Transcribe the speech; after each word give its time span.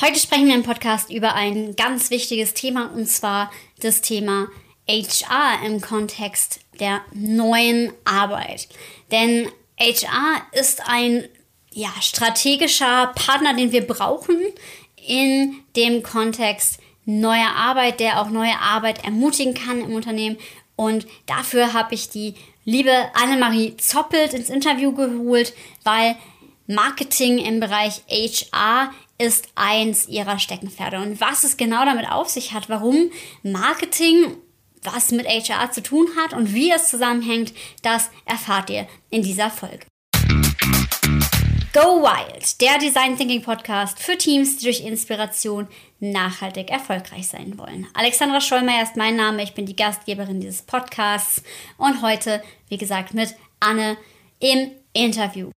Heute 0.00 0.18
sprechen 0.18 0.48
wir 0.48 0.56
im 0.56 0.64
Podcast 0.64 1.08
über 1.08 1.36
ein 1.36 1.76
ganz 1.76 2.10
wichtiges 2.10 2.52
Thema 2.52 2.90
und 2.96 3.06
zwar 3.06 3.52
das 3.78 4.00
Thema 4.00 4.48
HR 4.88 5.64
im 5.64 5.80
Kontext 5.80 6.58
der 6.80 7.00
neuen 7.12 7.92
Arbeit. 8.04 8.68
Denn 9.12 9.48
HR 9.78 10.42
ist 10.50 10.82
ein 10.88 11.28
ja, 11.70 11.90
strategischer 12.00 13.12
Partner, 13.14 13.54
den 13.54 13.70
wir 13.70 13.86
brauchen 13.86 14.36
in 14.96 15.60
dem 15.76 16.02
Kontext 16.02 16.80
neuer 17.04 17.52
Arbeit, 17.56 18.00
der 18.00 18.20
auch 18.20 18.30
neue 18.30 18.58
Arbeit 18.58 19.04
ermutigen 19.04 19.54
kann 19.54 19.80
im 19.80 19.94
Unternehmen. 19.94 20.38
Und 20.74 21.06
dafür 21.26 21.72
habe 21.72 21.94
ich 21.94 22.10
die 22.10 22.34
liebe 22.64 22.90
Annemarie 23.14 23.76
Zoppelt 23.76 24.34
ins 24.34 24.50
Interview 24.50 24.92
geholt, 24.92 25.54
weil 25.84 26.16
Marketing 26.66 27.38
im 27.38 27.60
Bereich 27.60 28.02
HR 28.08 28.90
ist 29.24 29.48
eins 29.54 30.06
ihrer 30.06 30.38
Steckenpferde. 30.38 31.00
Und 31.00 31.20
was 31.20 31.44
es 31.44 31.56
genau 31.56 31.84
damit 31.84 32.10
auf 32.10 32.28
sich 32.28 32.52
hat, 32.52 32.68
warum 32.68 33.10
Marketing 33.42 34.36
was 34.82 35.10
mit 35.10 35.26
HR 35.26 35.70
zu 35.72 35.82
tun 35.82 36.06
hat 36.16 36.34
und 36.34 36.54
wie 36.54 36.70
es 36.70 36.88
zusammenhängt, 36.88 37.54
das 37.82 38.10
erfahrt 38.26 38.70
ihr 38.70 38.86
in 39.10 39.22
dieser 39.22 39.50
Folge. 39.50 39.86
Go 41.72 42.02
Wild, 42.02 42.60
der 42.60 42.78
Design 42.78 43.16
Thinking 43.16 43.42
Podcast 43.42 43.98
für 43.98 44.16
Teams, 44.16 44.58
die 44.58 44.66
durch 44.66 44.84
Inspiration 44.84 45.66
nachhaltig 45.98 46.70
erfolgreich 46.70 47.26
sein 47.26 47.58
wollen. 47.58 47.88
Alexandra 47.94 48.40
Schollmeier 48.40 48.84
ist 48.84 48.96
mein 48.96 49.16
Name, 49.16 49.42
ich 49.42 49.54
bin 49.54 49.66
die 49.66 49.74
Gastgeberin 49.74 50.40
dieses 50.40 50.62
Podcasts 50.62 51.42
und 51.76 52.00
heute, 52.00 52.44
wie 52.68 52.78
gesagt, 52.78 53.14
mit 53.14 53.34
Anne 53.58 53.96
im 54.38 54.70
Interview. 54.92 55.53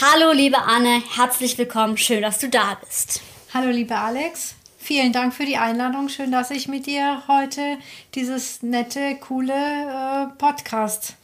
Hallo, 0.00 0.32
liebe 0.32 0.58
Anne, 0.58 1.00
herzlich 1.14 1.56
willkommen. 1.56 1.96
Schön, 1.96 2.22
dass 2.22 2.40
du 2.40 2.48
da 2.48 2.76
bist. 2.84 3.20
Hallo, 3.54 3.70
liebe 3.70 3.94
Alex. 3.94 4.56
Vielen 4.76 5.12
Dank 5.12 5.32
für 5.32 5.46
die 5.46 5.56
Einladung. 5.56 6.08
Schön, 6.08 6.32
dass 6.32 6.50
ich 6.50 6.66
mit 6.66 6.86
dir 6.86 7.22
heute 7.28 7.78
dieses 8.16 8.64
nette, 8.64 9.14
coole 9.20 9.52
äh, 9.54 10.26
Podcast 10.36 11.14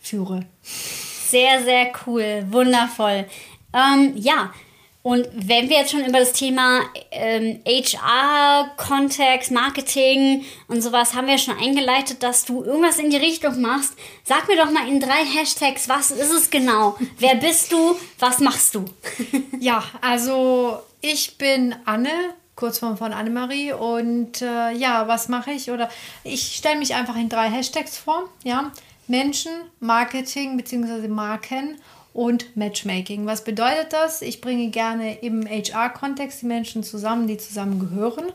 führe. 0.00 0.46
Sehr, 0.62 1.62
sehr 1.62 1.92
cool. 2.06 2.46
Wundervoll. 2.48 3.26
Ähm, 3.74 4.14
ja, 4.16 4.54
und 5.02 5.26
wenn 5.32 5.70
wir 5.70 5.78
jetzt 5.78 5.92
schon 5.92 6.04
über 6.04 6.18
das 6.18 6.34
Thema 6.34 6.82
ähm, 7.10 7.60
HR, 7.66 8.70
Kontext, 8.76 9.50
Marketing 9.50 10.44
und 10.68 10.82
sowas 10.82 11.14
haben 11.14 11.26
wir 11.26 11.38
schon 11.38 11.56
eingeleitet, 11.56 12.22
dass 12.22 12.44
du 12.44 12.62
irgendwas 12.62 12.98
in 12.98 13.08
die 13.08 13.16
Richtung 13.16 13.62
machst. 13.62 13.94
Sag 14.24 14.46
mir 14.46 14.56
doch 14.56 14.70
mal 14.70 14.86
in 14.86 15.00
drei 15.00 15.24
Hashtags, 15.24 15.88
was 15.88 16.10
ist 16.10 16.30
es 16.30 16.50
genau? 16.50 16.98
Wer 17.18 17.36
bist 17.36 17.72
du? 17.72 17.96
Was 18.18 18.40
machst 18.40 18.74
du? 18.74 18.84
ja, 19.58 19.82
also 20.02 20.80
ich 21.00 21.38
bin 21.38 21.74
Anne, 21.86 22.34
Kurzform 22.54 22.98
von 22.98 23.14
Annemarie. 23.14 23.72
Und 23.72 24.42
äh, 24.42 24.72
ja, 24.72 25.08
was 25.08 25.28
mache 25.28 25.52
ich? 25.52 25.70
Oder 25.70 25.88
ich 26.24 26.56
stelle 26.56 26.78
mich 26.78 26.94
einfach 26.94 27.16
in 27.16 27.30
drei 27.30 27.48
Hashtags 27.48 27.96
vor. 27.96 28.28
Ja, 28.44 28.70
Menschen, 29.08 29.52
Marketing 29.80 30.58
bzw. 30.58 31.08
Marken 31.08 31.78
und 32.12 32.56
Matchmaking. 32.56 33.26
Was 33.26 33.44
bedeutet 33.44 33.92
das? 33.92 34.22
Ich 34.22 34.40
bringe 34.40 34.70
gerne 34.70 35.18
im 35.18 35.46
HR-Kontext 35.46 36.42
die 36.42 36.46
Menschen 36.46 36.82
zusammen, 36.82 37.26
die 37.26 37.38
zusammengehören. 37.38 38.26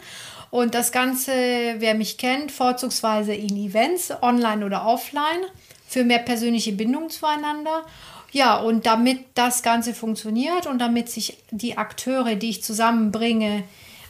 Und 0.51 0.73
das 0.73 0.91
Ganze, 0.91 1.31
wer 1.31 1.95
mich 1.95 2.17
kennt, 2.17 2.51
vorzugsweise 2.51 3.33
in 3.33 3.57
Events, 3.57 4.13
online 4.21 4.65
oder 4.65 4.85
offline, 4.85 5.45
für 5.87 6.03
mehr 6.03 6.19
persönliche 6.19 6.71
Bindung 6.71 7.09
zueinander. 7.09 7.85
Ja, 8.31 8.57
und 8.57 8.85
damit 8.85 9.19
das 9.33 9.63
Ganze 9.63 9.93
funktioniert 9.93 10.67
und 10.67 10.79
damit 10.79 11.09
sich 11.09 11.37
die 11.51 11.77
Akteure, 11.77 12.35
die 12.35 12.49
ich 12.49 12.63
zusammenbringe, 12.63 13.63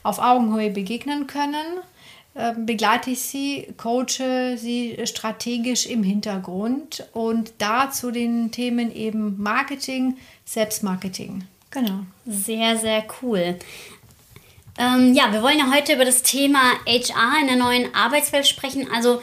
auf 0.03 0.19
Augenhöhe 0.19 0.69
begegnen 0.69 1.25
können, 1.25 1.66
begleite 2.66 3.11
ich 3.11 3.22
sie, 3.22 3.67
coache 3.78 4.58
sie 4.58 4.97
strategisch 5.06 5.85
im 5.85 6.03
Hintergrund 6.03 7.07
und 7.13 7.53
da 7.59 7.91
zu 7.91 8.12
den 8.12 8.51
Themen 8.51 8.94
eben 8.94 9.41
Marketing, 9.41 10.18
Selbstmarketing. 10.44 11.45
Genau. 11.72 12.01
Sehr, 12.25 12.78
sehr 12.78 13.06
cool. 13.22 13.57
Ähm, 14.78 15.13
ja, 15.13 15.31
wir 15.31 15.41
wollen 15.41 15.59
ja 15.59 15.72
heute 15.74 15.94
über 15.94 16.03
das 16.03 16.24
Thema 16.24 16.59
HR 16.85 17.41
in 17.41 17.47
der 17.47 17.56
neuen 17.56 17.95
Arbeitswelt 17.95 18.45
sprechen. 18.45 18.90
Also 18.94 19.22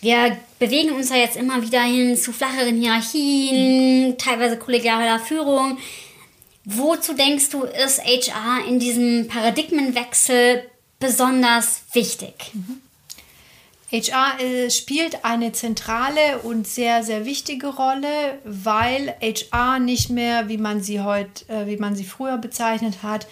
wir 0.00 0.36
bewegen 0.60 0.92
uns 0.92 1.10
ja 1.10 1.16
jetzt 1.16 1.36
immer 1.36 1.62
wieder 1.62 1.82
hin 1.82 2.16
zu 2.16 2.32
flacheren 2.32 2.80
Hierarchien, 2.80 4.16
teilweise 4.18 4.56
kollegialer 4.56 5.18
Führung. 5.18 5.78
Wozu 6.64 7.14
denkst 7.14 7.50
du, 7.50 7.64
ist 7.64 8.04
HR 8.04 8.64
in 8.68 8.78
diesem 8.78 9.26
Paradigmenwechsel 9.26 10.62
besonders 11.02 11.82
wichtig? 11.92 12.52
HR 13.90 14.40
äh, 14.40 14.70
spielt 14.70 15.22
eine 15.22 15.52
zentrale 15.52 16.38
und 16.42 16.66
sehr, 16.66 17.02
sehr 17.02 17.26
wichtige 17.26 17.66
Rolle, 17.66 18.38
weil 18.44 19.14
HR 19.20 19.78
nicht 19.80 20.08
mehr, 20.08 20.48
wie 20.48 20.56
man 20.56 20.82
sie 20.82 21.00
heute, 21.00 21.46
äh, 21.48 21.66
wie 21.66 21.76
man 21.76 21.94
sie 21.94 22.04
früher 22.04 22.38
bezeichnet 22.38 23.02
hat, 23.02 23.26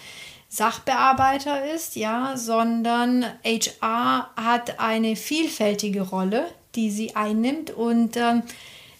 Sachbearbeiter 0.49 1.73
ist, 1.73 1.95
ja, 1.95 2.35
sondern 2.35 3.25
HR 3.43 4.29
hat 4.35 4.79
eine 4.79 5.15
vielfältige 5.15 6.01
Rolle, 6.01 6.45
die 6.75 6.91
sie 6.91 7.15
einnimmt 7.15 7.71
und 7.71 8.17
ähm, 8.17 8.43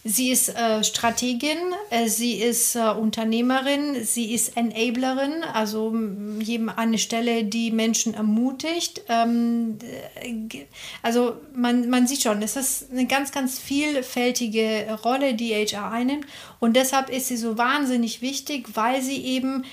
Sie 0.04 0.30
ist 0.30 0.48
äh, 0.48 0.82
Strategin, 0.82 1.58
äh, 1.90 2.08
sie 2.08 2.34
ist 2.34 2.74
äh, 2.74 2.90
Unternehmerin, 2.90 4.04
sie 4.04 4.34
ist 4.34 4.56
Enablerin, 4.56 5.44
also 5.52 5.94
jedem 6.40 6.70
eine 6.70 6.98
Stelle, 6.98 7.44
die 7.44 7.70
Menschen 7.70 8.14
ermutigt. 8.14 9.02
Ähm, 9.08 9.78
äh, 10.20 10.64
also 11.02 11.36
man, 11.54 11.88
man 11.88 12.08
sieht 12.08 12.22
schon, 12.22 12.42
es 12.42 12.56
ist 12.56 12.90
eine 12.90 13.06
ganz, 13.06 13.30
ganz 13.30 13.60
vielfältige 13.60 14.98
Rolle, 15.04 15.34
die 15.34 15.54
HR 15.54 15.92
einnimmt. 15.92 16.26
Und 16.58 16.74
deshalb 16.74 17.08
ist 17.08 17.28
sie 17.28 17.36
so 17.36 17.56
wahnsinnig 17.56 18.22
wichtig, 18.22 18.70
weil 18.74 19.02
sie 19.02 19.24
eben 19.24 19.64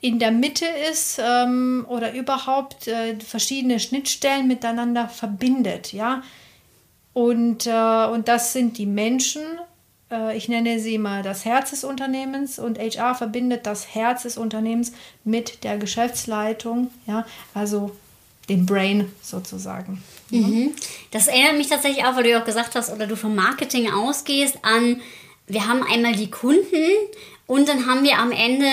in 0.00 0.18
der 0.18 0.32
Mitte 0.32 0.66
ist 0.90 1.20
ähm, 1.24 1.86
oder 1.88 2.14
überhaupt 2.14 2.88
äh, 2.88 3.16
verschiedene 3.20 3.78
Schnittstellen 3.78 4.48
miteinander 4.48 5.08
verbindet. 5.08 5.92
Ja, 5.92 6.22
und, 7.16 7.66
äh, 7.66 8.06
und 8.12 8.28
das 8.28 8.52
sind 8.52 8.76
die 8.76 8.84
Menschen. 8.84 9.40
Äh, 10.10 10.36
ich 10.36 10.50
nenne 10.50 10.78
sie 10.80 10.98
mal 10.98 11.22
das 11.22 11.46
Herz 11.46 11.70
des 11.70 11.82
Unternehmens 11.82 12.58
und 12.58 12.78
HR 12.78 13.14
verbindet 13.14 13.64
das 13.64 13.94
Herz 13.94 14.24
des 14.24 14.36
Unternehmens 14.36 14.92
mit 15.24 15.64
der 15.64 15.78
Geschäftsleitung, 15.78 16.90
ja, 17.06 17.24
also 17.54 17.96
dem 18.50 18.66
Brain 18.66 19.10
sozusagen. 19.22 20.02
Mhm. 20.28 20.74
Das 21.10 21.28
erinnert 21.28 21.56
mich 21.56 21.68
tatsächlich 21.68 22.04
auch, 22.04 22.16
weil 22.16 22.24
du 22.24 22.30
ja 22.32 22.42
auch 22.42 22.44
gesagt 22.44 22.74
hast, 22.74 22.92
oder 22.92 23.06
du 23.06 23.16
vom 23.16 23.34
Marketing 23.34 23.90
ausgehst, 23.90 24.58
an, 24.60 25.00
wir 25.46 25.66
haben 25.66 25.82
einmal 25.90 26.14
die 26.14 26.30
Kunden 26.30 26.84
und 27.46 27.66
dann 27.66 27.86
haben 27.86 28.02
wir 28.04 28.18
am 28.18 28.30
Ende 28.30 28.68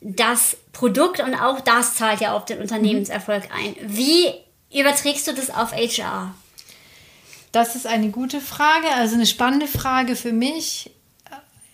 das 0.00 0.56
Produkt 0.72 1.20
und 1.20 1.36
auch 1.36 1.60
das 1.60 1.94
zahlt 1.94 2.20
ja 2.20 2.32
auf 2.32 2.46
den 2.46 2.60
Unternehmenserfolg 2.60 3.44
ein. 3.56 3.76
Wie 3.80 4.32
überträgst 4.76 5.28
du 5.28 5.34
das 5.34 5.50
auf 5.50 5.70
HR? 5.70 6.34
Das 7.52 7.76
ist 7.76 7.86
eine 7.86 8.10
gute 8.10 8.40
Frage, 8.40 8.88
also 8.94 9.14
eine 9.14 9.26
spannende 9.26 9.66
Frage 9.66 10.16
für 10.16 10.32
mich. 10.32 10.90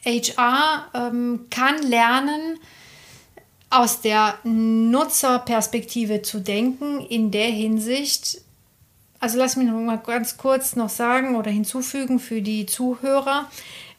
HR 0.05 0.87
ähm, 0.95 1.47
kann 1.51 1.83
lernen, 1.83 2.59
aus 3.73 4.03
der 4.03 4.35
Nutzerperspektive 4.45 6.21
zu 6.21 6.41
denken, 6.41 7.01
in 7.01 7.31
der 7.31 7.47
Hinsicht, 7.47 8.43
also 9.19 9.39
lass 9.39 9.57
mich 9.57 9.67
noch 9.67 9.81
mal 9.81 9.97
ganz 9.97 10.37
kurz 10.37 10.77
noch 10.77 10.91
sagen 10.91 11.37
oder 11.37 11.51
hinzufügen 11.51 12.19
für 12.19 12.43
die 12.43 12.67
Zuhörer. 12.67 13.49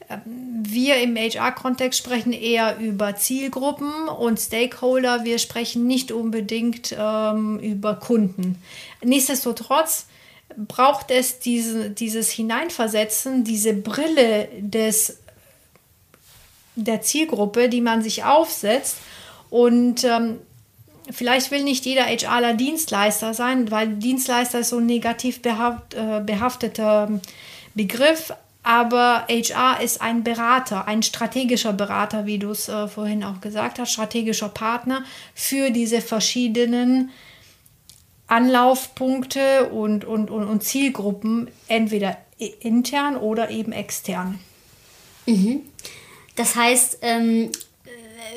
Ähm, 0.10 0.22
wir 0.64 0.98
im 0.98 1.16
HR-Kontext 1.16 1.98
sprechen 1.98 2.34
eher 2.34 2.78
über 2.78 3.16
Zielgruppen 3.16 4.08
und 4.10 4.40
Stakeholder. 4.40 5.24
Wir 5.24 5.40
sprechen 5.40 5.88
nicht 5.88 6.12
unbedingt 6.12 6.96
ähm, 6.98 7.58
über 7.60 7.96
Kunden. 7.96 8.62
Nichtsdestotrotz 9.04 10.06
braucht 10.58 11.12
es 11.12 11.40
diese, 11.40 11.90
dieses 11.90 12.30
Hineinversetzen, 12.30 13.44
diese 13.44 13.74
Brille 13.74 14.48
des, 14.60 15.20
der 16.76 17.02
Zielgruppe, 17.02 17.70
die 17.70 17.82
man 17.82 18.02
sich 18.02 18.24
aufsetzt. 18.24 18.98
Und 19.50 20.04
ähm, 20.04 20.40
vielleicht 21.12 21.52
will 21.52 21.64
nicht 21.64 21.86
jeder 21.86 22.06
HRler 22.06 22.54
Dienstleister 22.54 23.34
sein, 23.34 23.72
weil 23.72 23.88
Dienstleister 23.88 24.60
ist 24.60 24.70
so 24.70 24.78
ein 24.78 24.86
negativ 24.86 25.42
behaft, 25.42 25.94
äh, 25.94 26.22
behafteter 26.26 27.10
Begriff. 27.76 28.34
Aber 28.64 29.28
HR 29.30 29.82
ist 29.82 30.02
ein 30.02 30.24
Berater, 30.24 30.88
ein 30.88 31.04
strategischer 31.04 31.74
Berater, 31.74 32.26
wie 32.26 32.40
du 32.40 32.52
es 32.52 32.70
äh, 32.70 32.88
vorhin 32.88 33.24
auch 33.24 33.42
gesagt 33.42 33.78
hast, 33.78 33.92
strategischer 33.92 34.48
Partner 34.48 35.04
für 35.36 35.70
diese 35.70 36.00
verschiedenen 36.00 37.12
Anlaufpunkte 38.34 39.70
und, 39.70 40.06
und, 40.06 40.32
und, 40.32 40.48
und 40.48 40.64
Zielgruppen, 40.64 41.52
entweder 41.68 42.18
intern 42.62 43.16
oder 43.16 43.52
eben 43.52 43.72
extern. 43.72 44.40
Mhm. 45.28 45.62
Das 46.36 46.56
heißt, 46.56 46.98
ähm, 47.04 47.52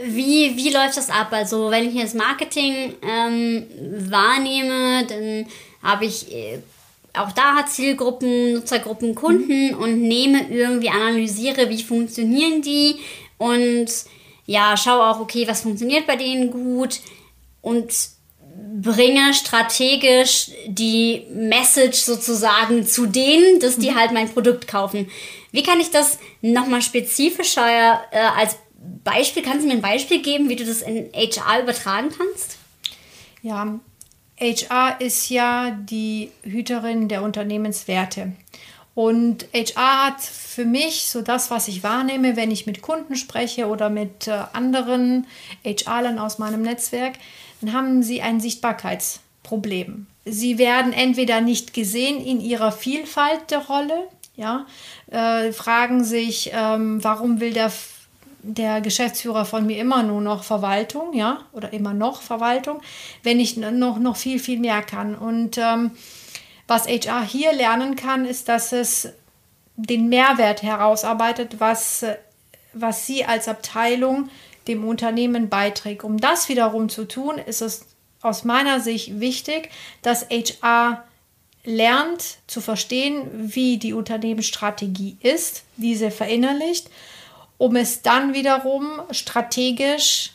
wie, 0.04 0.54
wie 0.56 0.70
läuft 0.70 0.98
das 0.98 1.08
ab? 1.08 1.28
Also 1.31 1.70
wenn 1.70 1.88
ich 1.88 1.94
jetzt 1.94 2.14
Marketing 2.14 2.94
ähm, 3.02 3.66
wahrnehme, 4.10 5.06
dann 5.06 5.46
habe 5.82 6.04
ich 6.04 6.31
äh, 6.31 6.58
auch 7.14 7.32
da 7.32 7.64
Zielgruppen, 7.66 8.52
Nutzergruppen, 8.52 9.14
Kunden 9.14 9.69
mhm. 9.69 9.78
und 9.78 10.02
nehme 10.02 10.46
irgendwie, 10.50 10.90
analysiere, 10.90 11.70
wie 11.70 11.82
funktionieren 11.82 12.60
die 12.60 12.96
und 13.38 13.87
ja, 14.44 14.76
schaue 14.76 15.06
auch, 15.06 15.20
okay, 15.20 15.48
was 15.48 15.62
funktioniert 15.62 16.06
bei 16.06 16.16
denen 16.16 16.50
gut 16.50 17.00
und 17.62 17.90
bringe 18.81 19.35
strategisch 19.35 20.50
die 20.67 21.26
Message 21.32 21.99
sozusagen 21.99 22.87
zu 22.87 23.06
denen, 23.06 23.61
dass 23.61 23.79
die 23.79 23.91
mhm. 23.91 23.97
halt 23.97 24.12
mein 24.12 24.32
Produkt 24.32 24.69
kaufen. 24.69 25.08
Wie 25.53 25.62
kann 25.62 25.81
ich 25.81 25.91
das 25.91 26.19
nochmal 26.43 26.82
spezifischer 26.82 28.03
äh, 28.11 28.19
als 28.37 28.56
Beispiel, 29.03 29.43
kannst 29.43 29.64
du 29.64 29.69
mir 29.69 29.75
ein 29.75 29.82
Beispiel 29.82 30.23
geben, 30.23 30.49
wie 30.49 30.56
du 30.56 30.64
das 30.64 30.82
in 30.82 31.11
HR 31.12 31.62
übertragen 31.62 32.11
kannst? 32.17 32.58
Ja, 33.43 33.79
HR 34.38 35.00
ist 35.00 35.31
ja 35.31 35.70
die 35.70 36.31
Hüterin 36.43 37.08
der 37.08 37.23
Unternehmenswerte. 37.23 38.32
Und 38.96 39.46
HR 39.52 40.06
hat 40.06 40.22
für 40.22 40.64
mich 40.64 41.10
so 41.10 41.20
das, 41.20 41.50
was 41.50 41.69
ich 41.69 41.82
wahrnehme, 41.82 42.34
wenn 42.34 42.50
ich 42.50 42.64
mit 42.64 42.81
Kunden 42.81 43.14
spreche 43.14 43.66
oder 43.66 43.90
mit 43.90 44.26
äh, 44.26 44.38
anderen 44.54 45.26
HRlern 45.64 46.19
aus 46.19 46.38
meinem 46.38 46.62
Netzwerk, 46.62 47.16
dann 47.60 47.75
haben 47.75 48.02
sie 48.02 48.22
ein 48.22 48.40
Sichtbarkeitsproblem. 48.40 50.06
Sie 50.25 50.56
werden 50.56 50.94
entweder 50.94 51.43
nicht 51.43 51.75
gesehen 51.75 52.25
in 52.25 52.40
ihrer 52.40 52.72
Vielfalt 52.72 53.50
der 53.50 53.66
Rolle, 53.66 54.08
ja, 54.34 54.64
äh, 55.10 55.52
fragen 55.52 56.02
sich, 56.02 56.50
ähm, 56.54 57.04
warum 57.04 57.38
will 57.38 57.52
der 57.52 57.70
der 58.48 58.81
Geschäftsführer 58.81 59.44
von 59.44 59.66
mir 59.66 59.78
immer 59.78 60.04
nur 60.04 60.20
noch 60.20 60.44
Verwaltung, 60.44 61.14
ja, 61.14 61.40
oder 61.52 61.72
immer 61.72 61.93
noch 61.93 62.22
Verwaltung, 62.22 62.81
wenn 63.25 63.40
ich 63.40 63.56
noch, 63.56 63.98
noch 63.98 64.16
viel, 64.16 64.38
viel 64.38 64.60
mehr 64.60 64.82
kann. 64.82 65.16
Und 65.16 65.58
ähm, 65.58 65.90
was 66.66 66.86
HR 66.86 67.24
hier 67.24 67.52
lernen 67.52 67.96
kann, 67.96 68.24
ist, 68.24 68.48
dass 68.48 68.72
es 68.72 69.08
den 69.76 70.08
Mehrwert 70.08 70.62
herausarbeitet, 70.62 71.60
was, 71.60 72.04
was 72.72 73.06
sie 73.06 73.24
als 73.24 73.48
Abteilung 73.48 74.30
dem 74.66 74.84
Unternehmen 74.84 75.48
beiträgt. 75.48 76.02
Um 76.02 76.18
das 76.18 76.48
wiederum 76.48 76.88
zu 76.88 77.06
tun, 77.06 77.38
ist 77.38 77.60
es 77.60 77.86
aus 78.20 78.44
meiner 78.44 78.80
Sicht 78.80 79.20
wichtig, 79.20 79.70
dass 80.02 80.26
HR 80.30 81.04
lernt 81.64 82.38
zu 82.46 82.60
verstehen, 82.60 83.28
wie 83.32 83.76
die 83.76 83.92
Unternehmensstrategie 83.92 85.16
ist, 85.20 85.64
diese 85.76 86.10
verinnerlicht 86.10 86.90
um 87.58 87.76
es 87.76 88.02
dann 88.02 88.34
wiederum 88.34 89.00
strategisch 89.10 90.32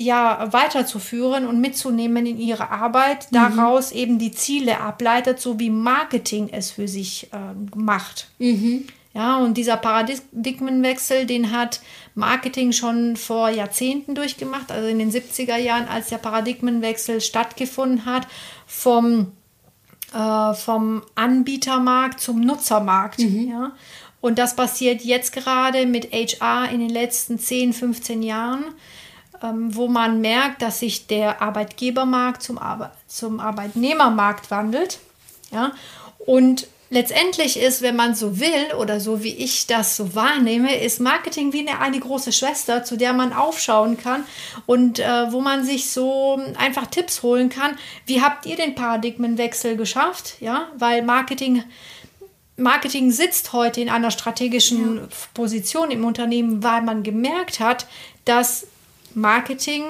ja 0.00 0.48
weiterzuführen 0.50 1.46
und 1.46 1.60
mitzunehmen 1.60 2.24
in 2.24 2.38
ihre 2.38 2.70
Arbeit, 2.70 3.30
mhm. 3.30 3.34
daraus 3.34 3.92
eben 3.92 4.18
die 4.18 4.32
Ziele 4.32 4.80
ableitet, 4.80 5.40
so 5.40 5.58
wie 5.58 5.68
Marketing 5.68 6.48
es 6.50 6.70
für 6.70 6.88
sich 6.88 7.28
äh, 7.32 7.76
macht. 7.76 8.28
Mhm. 8.38 8.86
Ja, 9.12 9.38
und 9.38 9.56
dieser 9.56 9.76
Paradigmenwechsel, 9.76 11.26
den 11.26 11.50
hat 11.50 11.80
Marketing 12.14 12.72
schon 12.72 13.16
vor 13.16 13.50
Jahrzehnten 13.50 14.14
durchgemacht, 14.14 14.70
also 14.72 14.88
in 14.88 15.00
den 15.00 15.10
70er 15.10 15.56
Jahren, 15.56 15.88
als 15.88 16.08
der 16.08 16.18
Paradigmenwechsel 16.18 17.20
stattgefunden 17.20 18.06
hat, 18.06 18.26
vom, 18.66 19.32
äh, 20.14 20.54
vom 20.54 21.02
Anbietermarkt 21.14 22.20
zum 22.20 22.40
Nutzermarkt. 22.40 23.18
Mhm. 23.18 23.50
Ja. 23.50 23.72
Und 24.22 24.38
das 24.38 24.56
passiert 24.56 25.02
jetzt 25.02 25.32
gerade 25.32 25.86
mit 25.86 26.12
HR 26.12 26.70
in 26.70 26.80
den 26.80 26.90
letzten 26.90 27.38
10, 27.38 27.72
15 27.72 28.22
Jahren, 28.22 28.64
wo 29.40 29.88
man 29.88 30.20
merkt, 30.20 30.62
dass 30.62 30.80
sich 30.80 31.06
der 31.06 31.40
Arbeitgebermarkt 31.42 32.42
zum, 32.42 32.58
Arbe 32.58 32.90
zum 33.06 33.40
Arbeitnehmermarkt 33.40 34.50
wandelt. 34.50 34.98
Ja? 35.50 35.72
Und 36.18 36.66
letztendlich 36.90 37.58
ist, 37.58 37.82
wenn 37.82 37.96
man 37.96 38.14
so 38.14 38.38
will 38.38 38.74
oder 38.78 39.00
so 39.00 39.22
wie 39.22 39.34
ich 39.34 39.66
das 39.66 39.96
so 39.96 40.14
wahrnehme, 40.14 40.76
ist 40.76 41.00
Marketing 41.00 41.52
wie 41.52 41.66
eine, 41.66 41.80
eine 41.80 42.00
große 42.00 42.32
Schwester, 42.32 42.84
zu 42.84 42.96
der 42.96 43.12
man 43.12 43.32
aufschauen 43.32 43.96
kann 43.96 44.24
und 44.66 44.98
äh, 44.98 45.32
wo 45.32 45.40
man 45.40 45.64
sich 45.64 45.90
so 45.90 46.40
einfach 46.58 46.86
Tipps 46.86 47.22
holen 47.22 47.48
kann. 47.48 47.78
Wie 48.06 48.20
habt 48.20 48.44
ihr 48.44 48.56
den 48.56 48.74
Paradigmenwechsel 48.74 49.76
geschafft? 49.76 50.36
Ja, 50.40 50.68
weil 50.76 51.02
Marketing 51.02 51.64
Marketing 52.56 53.10
sitzt 53.10 53.54
heute 53.54 53.80
in 53.80 53.88
einer 53.88 54.10
strategischen 54.10 54.96
ja. 54.96 55.02
Position 55.32 55.90
im 55.90 56.04
Unternehmen, 56.04 56.62
weil 56.62 56.82
man 56.82 57.02
gemerkt 57.02 57.58
hat, 57.58 57.86
dass 58.26 58.66
Marketing 59.14 59.84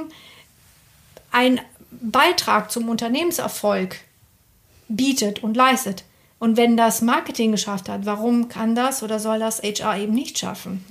einen 1.31 1.61
Beitrag 1.91 2.71
zum 2.71 2.89
Unternehmenserfolg 2.89 3.97
bietet 4.89 5.43
und 5.43 5.57
leistet. 5.57 6.05
Und 6.39 6.57
wenn 6.57 6.77
das 6.77 7.03
Marketing 7.03 7.53
geschafft 7.53 7.89
hat, 7.89 8.07
warum 8.07 8.49
kann 8.49 8.75
das 8.75 9.03
oder 9.03 9.19
soll 9.19 9.39
das 9.39 9.63
HR 9.63 9.99
eben 9.99 10.15
nicht 10.15 10.39
schaffen? 10.39 10.85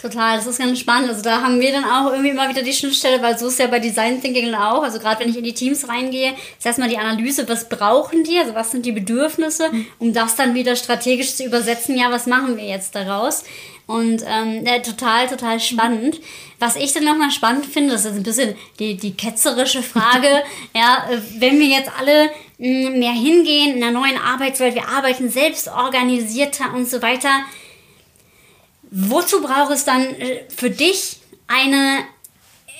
Total, 0.00 0.36
das 0.36 0.46
ist 0.46 0.58
ganz 0.58 0.78
spannend. 0.78 1.10
Also 1.10 1.22
da 1.22 1.42
haben 1.42 1.60
wir 1.60 1.72
dann 1.72 1.84
auch 1.84 2.10
irgendwie 2.10 2.30
immer 2.30 2.48
wieder 2.48 2.62
die 2.62 2.72
Schnittstelle, 2.72 3.20
weil 3.20 3.38
so 3.38 3.48
ist 3.48 3.58
ja 3.58 3.66
bei 3.66 3.80
Design 3.80 4.22
Thinking 4.22 4.54
auch. 4.54 4.82
Also 4.82 4.98
gerade 4.98 5.20
wenn 5.20 5.28
ich 5.28 5.36
in 5.36 5.44
die 5.44 5.52
Teams 5.52 5.88
reingehe, 5.88 6.32
ist 6.58 6.64
erstmal 6.64 6.88
die 6.88 6.96
Analyse, 6.96 7.46
was 7.48 7.68
brauchen 7.68 8.24
die, 8.24 8.38
also 8.38 8.54
was 8.54 8.70
sind 8.70 8.86
die 8.86 8.92
Bedürfnisse, 8.92 9.70
um 9.98 10.14
das 10.14 10.36
dann 10.36 10.54
wieder 10.54 10.74
strategisch 10.74 11.34
zu 11.34 11.44
übersetzen, 11.44 11.98
ja, 11.98 12.10
was 12.10 12.26
machen 12.26 12.56
wir 12.56 12.64
jetzt 12.64 12.94
daraus? 12.94 13.44
Und 13.86 14.24
ähm, 14.26 14.64
ja, 14.64 14.78
total, 14.78 15.26
total 15.26 15.60
spannend. 15.60 16.20
Was 16.58 16.76
ich 16.76 16.92
dann 16.92 17.04
nochmal 17.04 17.30
spannend 17.30 17.66
finde, 17.66 17.92
das 17.92 18.04
ist 18.04 18.14
ein 18.14 18.22
bisschen 18.22 18.54
die, 18.78 18.96
die 18.96 19.14
ketzerische 19.14 19.82
Frage, 19.82 20.28
ja, 20.74 21.08
wenn 21.38 21.58
wir 21.58 21.66
jetzt 21.66 21.90
alle 21.98 22.30
mm, 22.58 22.98
mehr 22.98 23.12
hingehen 23.12 23.74
in 23.74 23.80
der 23.80 23.90
neuen 23.90 24.16
Arbeitswelt, 24.16 24.76
wir 24.76 24.88
arbeiten 24.88 25.28
selbst 25.28 25.68
organisierter 25.68 26.72
und 26.72 26.88
so 26.88 27.02
weiter, 27.02 27.30
Wozu 28.90 29.40
braucht 29.40 29.72
es 29.72 29.84
dann 29.84 30.02
äh, 30.02 30.42
für 30.54 30.70
dich 30.70 31.20
eine 31.46 32.04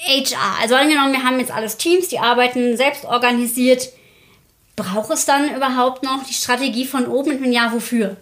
HR? 0.07 0.59
Also 0.61 0.75
angenommen, 0.75 1.13
wir 1.13 1.23
haben 1.23 1.39
jetzt 1.39 1.53
alles 1.53 1.77
Teams, 1.77 2.09
die 2.09 2.19
arbeiten 2.19 2.77
selbst 2.77 3.05
organisiert. 3.05 3.89
Braucht 4.75 5.11
es 5.11 5.25
dann 5.25 5.55
überhaupt 5.55 6.03
noch 6.03 6.25
die 6.25 6.35
Strategie 6.35 6.87
von 6.87 7.07
oben 7.07 7.33
und 7.33 7.43
wenn 7.43 7.53
ja, 7.53 7.73
wofür? 7.73 8.17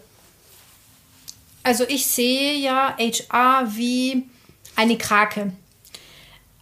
Also 1.62 1.85
ich 1.88 2.06
sehe 2.06 2.55
ja 2.55 2.96
HR 2.99 3.76
wie 3.76 4.25
eine 4.76 4.99
Krake. 4.99 5.52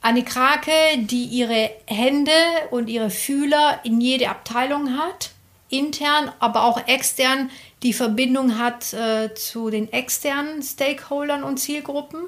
Eine 0.02 0.24
Krake, 0.24 0.70
die 0.98 1.24
ihre 1.24 1.70
Hände 1.86 2.30
und 2.70 2.88
ihre 2.88 3.10
Fühler 3.10 3.80
in 3.82 4.00
jede 4.00 4.28
Abteilung 4.28 4.96
hat, 4.96 5.30
intern, 5.68 6.30
aber 6.38 6.64
auch 6.64 6.86
extern 6.86 7.50
die 7.82 7.92
Verbindung 7.92 8.58
hat 8.58 8.92
äh, 8.92 9.34
zu 9.34 9.70
den 9.70 9.92
externen 9.92 10.62
Stakeholdern 10.62 11.42
und 11.42 11.58
Zielgruppen 11.58 12.20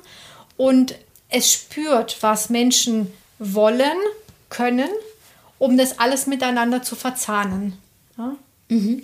und 0.57 0.95
es 1.29 1.53
spürt, 1.53 2.19
was 2.21 2.51
Menschen 2.51 3.13
wollen, 3.39 3.97
können, 4.51 4.89
um 5.59 5.77
das 5.77 5.99
alles 5.99 6.27
miteinander 6.27 6.83
zu 6.83 6.97
verzahnen. 6.97 7.79
Ja? 8.17 8.37
Mhm. 8.69 9.03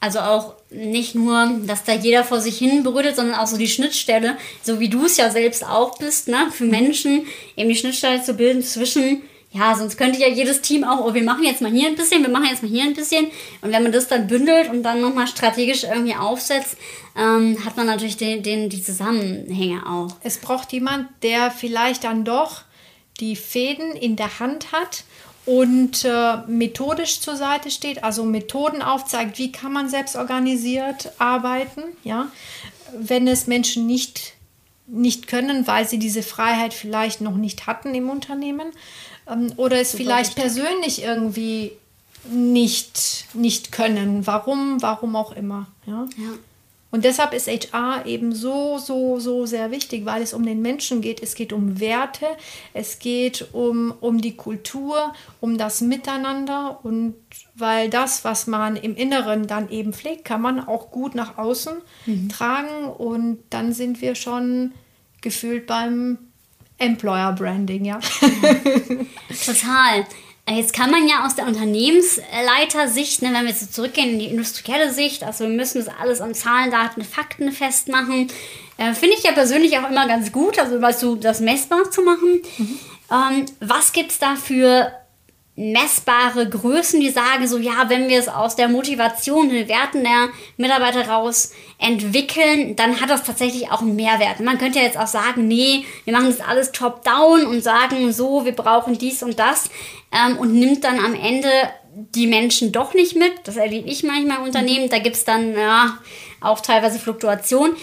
Also 0.00 0.20
auch 0.20 0.54
nicht 0.70 1.14
nur, 1.14 1.60
dass 1.66 1.84
da 1.84 1.94
jeder 1.94 2.24
vor 2.24 2.40
sich 2.40 2.58
hin 2.58 2.82
brütet, 2.82 3.16
sondern 3.16 3.36
auch 3.36 3.46
so 3.46 3.56
die 3.56 3.68
Schnittstelle, 3.68 4.36
so 4.62 4.80
wie 4.80 4.88
du 4.88 5.06
es 5.06 5.16
ja 5.16 5.30
selbst 5.30 5.64
auch 5.64 5.98
bist, 5.98 6.28
ne, 6.28 6.48
für 6.50 6.64
Menschen 6.64 7.26
eben 7.56 7.68
die 7.68 7.76
Schnittstelle 7.76 8.22
zu 8.22 8.34
bilden 8.34 8.62
zwischen 8.62 9.22
ja, 9.52 9.74
sonst 9.74 9.98
könnte 9.98 10.18
ja 10.18 10.28
jedes 10.28 10.62
Team 10.62 10.82
auch, 10.82 11.04
oh, 11.04 11.12
wir 11.12 11.22
machen 11.22 11.44
jetzt 11.44 11.60
mal 11.60 11.70
hier 11.70 11.88
ein 11.88 11.94
bisschen, 11.94 12.22
wir 12.22 12.30
machen 12.30 12.46
jetzt 12.50 12.62
mal 12.62 12.70
hier 12.70 12.84
ein 12.84 12.94
bisschen. 12.94 13.26
Und 13.60 13.70
wenn 13.70 13.82
man 13.82 13.92
das 13.92 14.08
dann 14.08 14.26
bündelt 14.26 14.70
und 14.70 14.82
dann 14.82 15.02
nochmal 15.02 15.26
strategisch 15.26 15.84
irgendwie 15.84 16.14
aufsetzt, 16.14 16.76
ähm, 17.16 17.62
hat 17.62 17.76
man 17.76 17.86
natürlich 17.86 18.16
den, 18.16 18.42
den, 18.42 18.70
die 18.70 18.82
Zusammenhänge 18.82 19.86
auch. 19.86 20.16
Es 20.22 20.38
braucht 20.38 20.72
jemand, 20.72 21.08
der 21.22 21.50
vielleicht 21.50 22.04
dann 22.04 22.24
doch 22.24 22.62
die 23.20 23.36
Fäden 23.36 23.92
in 23.92 24.16
der 24.16 24.40
Hand 24.40 24.72
hat 24.72 25.04
und 25.44 26.04
äh, 26.06 26.36
methodisch 26.46 27.20
zur 27.20 27.36
Seite 27.36 27.70
steht, 27.70 28.04
also 28.04 28.24
Methoden 28.24 28.80
aufzeigt, 28.80 29.38
wie 29.38 29.52
kann 29.52 29.72
man 29.72 29.90
selbst 29.90 30.16
organisiert 30.16 31.12
arbeiten, 31.18 31.82
ja, 32.04 32.28
wenn 32.96 33.26
es 33.26 33.46
Menschen 33.46 33.86
nicht, 33.86 34.34
nicht 34.86 35.26
können, 35.26 35.66
weil 35.66 35.86
sie 35.86 35.98
diese 35.98 36.22
Freiheit 36.22 36.72
vielleicht 36.72 37.20
noch 37.20 37.36
nicht 37.36 37.66
hatten 37.66 37.94
im 37.94 38.08
Unternehmen 38.08 38.68
oder 39.56 39.80
es 39.80 39.92
Super 39.92 40.04
vielleicht 40.04 40.36
richtig. 40.38 40.44
persönlich 40.44 41.02
irgendwie 41.02 41.72
nicht, 42.30 43.26
nicht 43.34 43.72
können. 43.72 44.26
Warum, 44.26 44.80
warum 44.80 45.16
auch 45.16 45.32
immer. 45.32 45.66
Ja? 45.86 46.08
ja. 46.16 46.32
Und 46.92 47.06
deshalb 47.06 47.32
ist 47.32 47.48
HR 47.48 48.04
eben 48.04 48.34
so, 48.34 48.76
so, 48.76 49.18
so 49.18 49.46
sehr 49.46 49.70
wichtig, 49.70 50.04
weil 50.04 50.20
es 50.20 50.34
um 50.34 50.44
den 50.44 50.60
Menschen 50.60 51.00
geht. 51.00 51.22
Es 51.22 51.34
geht 51.34 51.54
um 51.54 51.80
Werte, 51.80 52.26
es 52.74 52.98
geht 52.98 53.48
um, 53.54 53.94
um 54.00 54.20
die 54.20 54.36
Kultur, 54.36 55.14
um 55.40 55.56
das 55.56 55.80
Miteinander. 55.80 56.80
Und 56.82 57.14
weil 57.54 57.88
das, 57.88 58.24
was 58.24 58.46
man 58.46 58.76
im 58.76 58.94
Inneren 58.94 59.46
dann 59.46 59.70
eben 59.70 59.94
pflegt, 59.94 60.26
kann 60.26 60.42
man 60.42 60.60
auch 60.60 60.90
gut 60.90 61.14
nach 61.14 61.38
außen 61.38 61.78
mhm. 62.04 62.28
tragen. 62.28 62.84
Und 62.84 63.38
dann 63.48 63.72
sind 63.72 64.02
wir 64.02 64.14
schon 64.14 64.72
gefühlt 65.22 65.66
beim 65.66 66.18
Employer 66.78 67.32
Branding, 67.32 67.84
ja. 67.84 68.00
Total. 69.44 70.06
Jetzt 70.48 70.72
kann 70.72 70.90
man 70.90 71.06
ja 71.06 71.24
aus 71.24 71.36
der 71.36 71.46
Unternehmensleitersicht, 71.46 73.22
ne, 73.22 73.28
wenn 73.32 73.42
wir 73.42 73.50
jetzt 73.50 73.60
so 73.60 73.66
zurückgehen 73.66 74.10
in 74.10 74.18
die 74.18 74.26
industrielle 74.26 74.92
Sicht, 74.92 75.22
also 75.22 75.44
wir 75.44 75.50
müssen 75.54 75.84
das 75.84 75.94
alles 76.00 76.20
an 76.20 76.34
Zahlen, 76.34 76.72
Daten, 76.72 77.04
Fakten 77.04 77.52
festmachen. 77.52 78.28
Äh, 78.76 78.94
Finde 78.94 79.16
ich 79.16 79.22
ja 79.22 79.32
persönlich 79.32 79.78
auch 79.78 79.88
immer 79.88 80.08
ganz 80.08 80.32
gut, 80.32 80.58
also 80.58 80.82
weißt 80.82 81.02
du, 81.04 81.14
das 81.14 81.40
messbar 81.40 81.90
zu 81.92 82.02
machen. 82.02 82.42
Mhm. 82.58 82.78
Ähm, 83.10 83.46
was 83.60 83.92
gibt 83.92 84.10
es 84.10 84.18
da 84.18 84.34
für 84.34 84.92
messbare 85.54 86.48
Größen, 86.48 86.98
die 86.98 87.10
sagen 87.10 87.46
so, 87.46 87.58
ja, 87.58 87.88
wenn 87.88 88.08
wir 88.08 88.18
es 88.18 88.28
aus 88.28 88.56
der 88.56 88.68
Motivation, 88.68 89.50
den 89.50 89.68
Werten 89.68 90.02
der 90.02 90.28
Mitarbeiter 90.56 91.06
raus 91.08 91.52
entwickeln, 91.78 92.74
dann 92.74 93.00
hat 93.00 93.10
das 93.10 93.22
tatsächlich 93.22 93.70
auch 93.70 93.82
einen 93.82 93.96
Mehrwert. 93.96 94.40
Man 94.40 94.56
könnte 94.56 94.78
ja 94.78 94.86
jetzt 94.86 94.98
auch 94.98 95.06
sagen, 95.06 95.46
nee, 95.46 95.84
wir 96.04 96.14
machen 96.14 96.34
das 96.34 96.40
alles 96.40 96.72
top-down 96.72 97.44
und 97.44 97.62
sagen 97.62 98.12
so, 98.12 98.46
wir 98.46 98.52
brauchen 98.52 98.96
dies 98.96 99.22
und 99.22 99.38
das 99.38 99.68
ähm, 100.10 100.38
und 100.38 100.54
nimmt 100.54 100.84
dann 100.84 100.98
am 100.98 101.14
Ende 101.14 101.50
die 101.94 102.26
Menschen 102.26 102.72
doch 102.72 102.94
nicht 102.94 103.16
mit. 103.16 103.32
Das 103.44 103.56
erlebe 103.56 103.88
ich 103.88 104.02
manchmal 104.02 104.38
im 104.38 104.44
Unternehmen. 104.44 104.88
Da 104.88 104.98
gibt 104.98 105.16
es 105.16 105.24
dann 105.24 105.54
ja, 105.54 105.98
auch 106.40 106.60
teilweise 106.60 106.98
Fluktuation. 106.98 107.76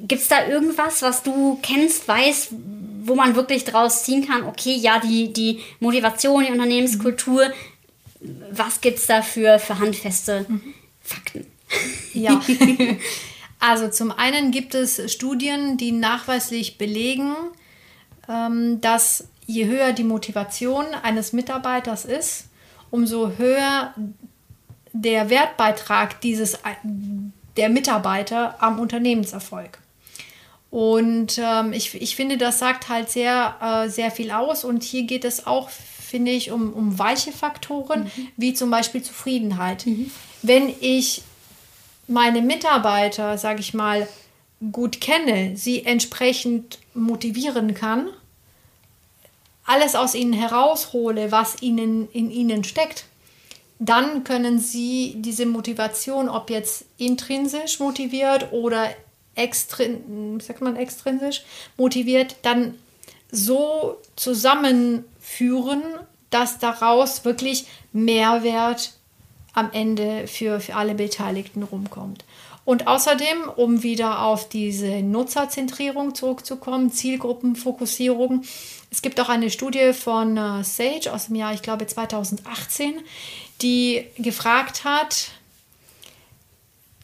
Gibt 0.00 0.22
es 0.22 0.28
da 0.28 0.48
irgendwas, 0.48 1.02
was 1.02 1.22
du 1.22 1.60
kennst, 1.62 2.08
weißt, 2.08 2.50
wo 3.06 3.14
man 3.14 3.36
wirklich 3.36 3.64
draus 3.64 4.04
ziehen 4.04 4.26
kann, 4.26 4.44
okay, 4.44 4.74
ja, 4.74 4.98
die, 4.98 5.32
die 5.32 5.60
Motivation, 5.80 6.44
die 6.44 6.50
Unternehmenskultur, 6.50 7.52
was 8.50 8.80
gibt 8.80 8.98
es 8.98 9.06
da 9.06 9.22
für, 9.22 9.58
handfeste 9.78 10.46
mhm. 10.48 10.74
Fakten? 11.02 11.46
Ja. 12.12 12.40
Also 13.66 13.88
zum 13.88 14.10
einen 14.10 14.50
gibt 14.50 14.74
es 14.74 15.10
Studien, 15.10 15.78
die 15.78 15.90
nachweislich 15.90 16.76
belegen, 16.76 17.34
ähm, 18.28 18.82
dass 18.82 19.28
je 19.46 19.64
höher 19.64 19.94
die 19.94 20.04
Motivation 20.04 20.84
eines 21.02 21.32
Mitarbeiters 21.32 22.04
ist, 22.04 22.48
umso 22.90 23.38
höher 23.38 23.94
der 24.92 25.30
Wertbeitrag 25.30 26.20
dieses, 26.20 26.58
der 27.56 27.70
Mitarbeiter 27.70 28.62
am 28.62 28.78
Unternehmenserfolg. 28.78 29.78
Und 30.74 31.38
ähm, 31.38 31.72
ich, 31.72 31.94
ich 31.94 32.16
finde, 32.16 32.36
das 32.36 32.58
sagt 32.58 32.88
halt 32.88 33.08
sehr, 33.08 33.54
äh, 33.62 33.88
sehr 33.88 34.10
viel 34.10 34.32
aus. 34.32 34.64
Und 34.64 34.82
hier 34.82 35.04
geht 35.04 35.24
es 35.24 35.46
auch, 35.46 35.70
finde 35.70 36.32
ich, 36.32 36.50
um, 36.50 36.72
um 36.72 36.98
weiche 36.98 37.30
Faktoren, 37.30 38.10
mhm. 38.16 38.28
wie 38.36 38.54
zum 38.54 38.72
Beispiel 38.72 39.00
Zufriedenheit. 39.00 39.86
Mhm. 39.86 40.10
Wenn 40.42 40.74
ich 40.80 41.22
meine 42.08 42.42
Mitarbeiter, 42.42 43.38
sage 43.38 43.60
ich 43.60 43.72
mal, 43.72 44.08
gut 44.72 45.00
kenne, 45.00 45.56
sie 45.56 45.84
entsprechend 45.84 46.80
motivieren 46.92 47.74
kann, 47.74 48.08
alles 49.64 49.94
aus 49.94 50.16
ihnen 50.16 50.32
heraushole, 50.32 51.30
was 51.30 51.62
ihnen 51.62 52.10
in 52.10 52.32
ihnen 52.32 52.64
steckt, 52.64 53.04
dann 53.78 54.24
können 54.24 54.58
sie 54.58 55.14
diese 55.18 55.46
Motivation, 55.46 56.28
ob 56.28 56.50
jetzt 56.50 56.84
intrinsisch 56.98 57.78
motiviert 57.78 58.52
oder 58.52 58.88
extrin, 59.34 60.40
sagt 60.40 60.60
man 60.60 60.76
extrinsisch 60.76 61.42
motiviert, 61.76 62.36
dann 62.42 62.74
so 63.30 63.98
zusammenführen, 64.16 65.82
dass 66.30 66.58
daraus 66.58 67.24
wirklich 67.24 67.66
Mehrwert 67.92 68.94
am 69.52 69.70
Ende 69.72 70.26
für, 70.26 70.60
für 70.60 70.74
alle 70.74 70.94
Beteiligten 70.94 71.62
rumkommt. 71.62 72.24
Und 72.64 72.86
außerdem, 72.86 73.48
um 73.56 73.82
wieder 73.82 74.22
auf 74.22 74.48
diese 74.48 75.02
Nutzerzentrierung 75.02 76.14
zurückzukommen, 76.14 76.90
Zielgruppenfokussierung, 76.90 78.42
es 78.90 79.02
gibt 79.02 79.20
auch 79.20 79.28
eine 79.28 79.50
Studie 79.50 79.92
von 79.92 80.36
äh, 80.36 80.64
Sage 80.64 81.12
aus 81.12 81.26
dem 81.26 81.36
Jahr, 81.36 81.52
ich 81.52 81.62
glaube 81.62 81.86
2018, 81.86 82.94
die 83.60 84.06
gefragt 84.16 84.84
hat, 84.84 85.28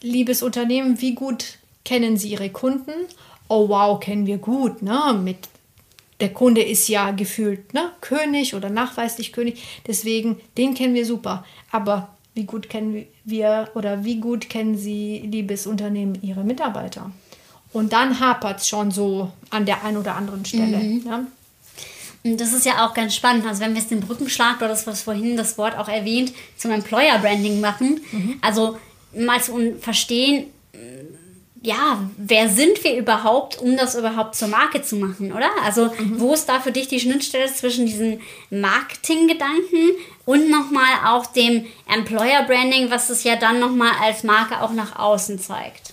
liebes 0.00 0.42
Unternehmen, 0.42 1.00
wie 1.00 1.14
gut 1.14 1.58
kennen 1.84 2.16
Sie 2.16 2.30
Ihre 2.30 2.50
Kunden? 2.50 2.92
Oh 3.48 3.68
wow, 3.68 3.98
kennen 3.98 4.26
wir 4.26 4.38
gut, 4.38 4.82
ne? 4.82 5.18
Mit 5.22 5.48
der 6.20 6.32
Kunde 6.32 6.62
ist 6.62 6.88
ja 6.88 7.10
gefühlt 7.12 7.72
ne, 7.74 7.90
König 8.00 8.54
oder 8.54 8.68
nachweislich 8.68 9.32
König, 9.32 9.62
deswegen 9.86 10.38
den 10.56 10.74
kennen 10.74 10.94
wir 10.94 11.06
super. 11.06 11.44
Aber 11.70 12.08
wie 12.34 12.44
gut 12.44 12.68
kennen 12.68 13.06
wir 13.24 13.70
oder 13.74 14.04
wie 14.04 14.20
gut 14.20 14.48
kennen 14.48 14.76
Sie, 14.76 15.18
liebes 15.18 15.66
Unternehmen, 15.66 16.18
Ihre 16.22 16.44
Mitarbeiter? 16.44 17.10
Und 17.72 17.92
dann 17.92 18.20
hapert 18.20 18.60
es 18.60 18.68
schon 18.68 18.90
so 18.90 19.30
an 19.50 19.64
der 19.64 19.84
einen 19.84 19.96
oder 19.96 20.16
anderen 20.16 20.44
Stelle. 20.44 20.78
Mhm. 20.78 21.02
Ja? 21.06 21.24
Und 22.22 22.40
das 22.40 22.52
ist 22.52 22.66
ja 22.66 22.84
auch 22.84 22.94
ganz 22.94 23.14
spannend. 23.14 23.46
Also 23.46 23.60
wenn 23.60 23.72
wir 23.72 23.80
jetzt 23.80 23.90
den 23.90 24.00
Brückenschlag 24.00 24.58
oder 24.58 24.68
das, 24.68 24.86
was 24.86 25.02
vorhin 25.02 25.36
das 25.36 25.56
Wort 25.56 25.78
auch 25.78 25.88
erwähnt, 25.88 26.32
zum 26.56 26.70
Employer 26.70 27.18
Branding 27.18 27.60
machen, 27.60 28.00
mhm. 28.12 28.38
also 28.42 28.78
mal 29.14 29.40
zu 29.42 29.76
verstehen, 29.80 30.46
ja, 31.62 31.98
wer 32.16 32.48
sind 32.48 32.82
wir 32.84 32.96
überhaupt, 32.96 33.58
um 33.60 33.76
das 33.76 33.94
überhaupt 33.94 34.34
zur 34.34 34.48
Marke 34.48 34.80
zu 34.80 34.96
machen, 34.96 35.32
oder? 35.32 35.50
Also, 35.62 35.86
mhm. 35.86 36.18
wo 36.18 36.32
ist 36.32 36.48
da 36.48 36.58
für 36.58 36.72
dich 36.72 36.88
die 36.88 37.00
Schnittstelle 37.00 37.52
zwischen 37.52 37.84
diesen 37.84 38.20
Marketinggedanken 38.48 39.90
und 40.24 40.50
nochmal 40.50 40.88
auch 41.06 41.26
dem 41.26 41.66
Employer 41.86 42.44
Branding, 42.44 42.90
was 42.90 43.10
es 43.10 43.24
ja 43.24 43.36
dann 43.36 43.60
nochmal 43.60 43.92
als 44.02 44.24
Marke 44.24 44.62
auch 44.62 44.72
nach 44.72 44.98
außen 44.98 45.38
zeigt? 45.38 45.92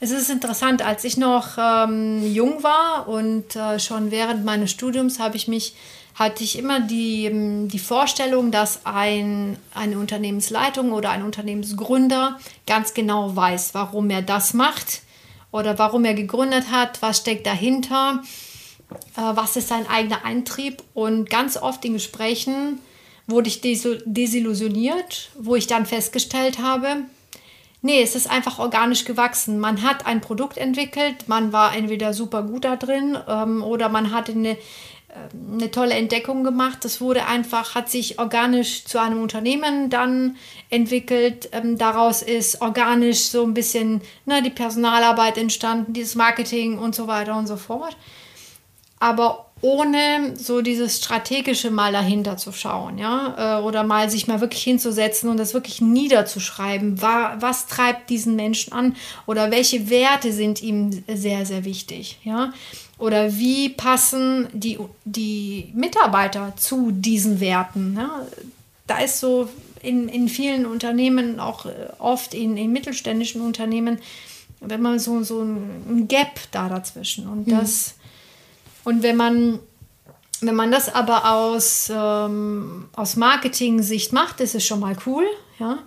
Es 0.00 0.10
ist 0.10 0.30
interessant, 0.30 0.82
als 0.82 1.04
ich 1.04 1.16
noch 1.16 1.56
ähm, 1.58 2.34
jung 2.34 2.64
war 2.64 3.06
und 3.06 3.54
äh, 3.54 3.78
schon 3.78 4.10
während 4.10 4.44
meines 4.44 4.72
Studiums 4.72 5.20
habe 5.20 5.36
ich 5.36 5.46
mich 5.46 5.76
hatte 6.14 6.44
ich 6.44 6.58
immer 6.58 6.80
die, 6.80 7.26
ähm, 7.26 7.68
die 7.68 7.78
Vorstellung, 7.78 8.50
dass 8.50 8.84
ein, 8.84 9.56
eine 9.74 9.98
Unternehmensleitung 9.98 10.92
oder 10.92 11.10
ein 11.10 11.22
Unternehmensgründer 11.22 12.38
ganz 12.66 12.94
genau 12.94 13.34
weiß, 13.34 13.74
warum 13.74 14.10
er 14.10 14.22
das 14.22 14.54
macht 14.54 15.02
oder 15.50 15.78
warum 15.78 16.04
er 16.04 16.14
gegründet 16.14 16.70
hat, 16.70 17.00
was 17.02 17.18
steckt 17.18 17.46
dahinter, 17.46 18.22
äh, 19.16 19.20
was 19.34 19.56
ist 19.56 19.68
sein 19.68 19.88
eigener 19.88 20.24
Eintrieb. 20.24 20.82
Und 20.94 21.30
ganz 21.30 21.56
oft 21.56 21.84
in 21.84 21.94
Gesprächen 21.94 22.78
wurde 23.26 23.48
ich 23.48 23.60
desillusioniert, 23.60 25.30
wo 25.38 25.54
ich 25.54 25.66
dann 25.66 25.86
festgestellt 25.86 26.58
habe, 26.58 27.04
nee, 27.82 28.00
es 28.00 28.14
ist 28.14 28.30
einfach 28.30 28.58
organisch 28.58 29.04
gewachsen. 29.04 29.58
Man 29.58 29.82
hat 29.82 30.06
ein 30.06 30.20
Produkt 30.20 30.56
entwickelt, 30.56 31.28
man 31.28 31.52
war 31.52 31.76
entweder 31.76 32.14
super 32.14 32.42
gut 32.42 32.64
da 32.64 32.76
drin 32.76 33.18
ähm, 33.28 33.62
oder 33.62 33.88
man 33.88 34.12
hatte 34.12 34.32
eine 34.32 34.56
eine 35.54 35.70
tolle 35.70 35.94
Entdeckung 35.94 36.44
gemacht. 36.44 36.78
Das 36.84 37.00
wurde 37.00 37.26
einfach, 37.26 37.74
hat 37.74 37.90
sich 37.90 38.18
organisch 38.18 38.84
zu 38.84 39.00
einem 39.00 39.22
Unternehmen 39.22 39.90
dann 39.90 40.36
entwickelt. 40.70 41.50
Ähm, 41.52 41.78
daraus 41.78 42.22
ist 42.22 42.60
organisch 42.60 43.20
so 43.20 43.44
ein 43.44 43.54
bisschen 43.54 44.00
ne, 44.24 44.42
die 44.42 44.50
Personalarbeit 44.50 45.38
entstanden, 45.38 45.92
dieses 45.92 46.14
Marketing 46.14 46.78
und 46.78 46.94
so 46.94 47.06
weiter 47.06 47.36
und 47.36 47.46
so 47.46 47.56
fort. 47.56 47.96
Aber 48.98 49.51
ohne 49.62 50.36
so 50.36 50.60
dieses 50.60 50.98
strategische 50.98 51.70
mal 51.70 51.92
dahinter 51.92 52.36
zu 52.36 52.52
schauen, 52.52 52.98
ja, 52.98 53.60
äh, 53.60 53.62
oder 53.62 53.84
mal 53.84 54.10
sich 54.10 54.26
mal 54.26 54.40
wirklich 54.40 54.62
hinzusetzen 54.62 55.30
und 55.30 55.36
das 55.38 55.54
wirklich 55.54 55.80
niederzuschreiben, 55.80 57.00
was 57.00 57.68
treibt 57.68 58.10
diesen 58.10 58.34
Menschen 58.36 58.72
an 58.72 58.96
oder 59.24 59.50
welche 59.52 59.88
Werte 59.88 60.32
sind 60.32 60.62
ihm 60.62 61.04
sehr, 61.08 61.46
sehr 61.46 61.64
wichtig, 61.64 62.18
ja. 62.24 62.52
Oder 62.98 63.36
wie 63.36 63.68
passen 63.68 64.46
die, 64.52 64.78
die 65.04 65.72
Mitarbeiter 65.74 66.52
zu 66.56 66.92
diesen 66.92 67.40
Werten? 67.40 67.96
Ja? 67.96 68.26
Da 68.86 68.98
ist 68.98 69.18
so 69.18 69.48
in, 69.82 70.08
in 70.08 70.28
vielen 70.28 70.66
Unternehmen, 70.66 71.40
auch 71.40 71.66
äh, 71.66 71.70
oft 71.98 72.32
in, 72.32 72.56
in 72.56 72.70
mittelständischen 72.70 73.42
Unternehmen, 73.42 73.98
wenn 74.60 74.80
man 74.80 75.00
so, 75.00 75.24
so 75.24 75.42
ein 75.42 76.06
Gap 76.06 76.38
da 76.52 76.68
dazwischen. 76.68 77.26
Und 77.26 77.48
mhm. 77.48 77.52
Das, 78.84 78.86
und 78.86 79.02
wenn 79.02 79.16
man, 79.16 79.58
wenn 80.40 80.54
man 80.54 80.70
das 80.70 80.94
aber 80.94 81.32
aus, 81.32 81.90
ähm, 81.94 82.88
aus 82.94 83.16
Marketing-Sicht 83.16 84.12
macht, 84.12 84.40
ist 84.40 84.54
es 84.54 84.64
schon 84.64 84.80
mal 84.80 84.96
cool. 85.06 85.24
Ja? 85.58 85.78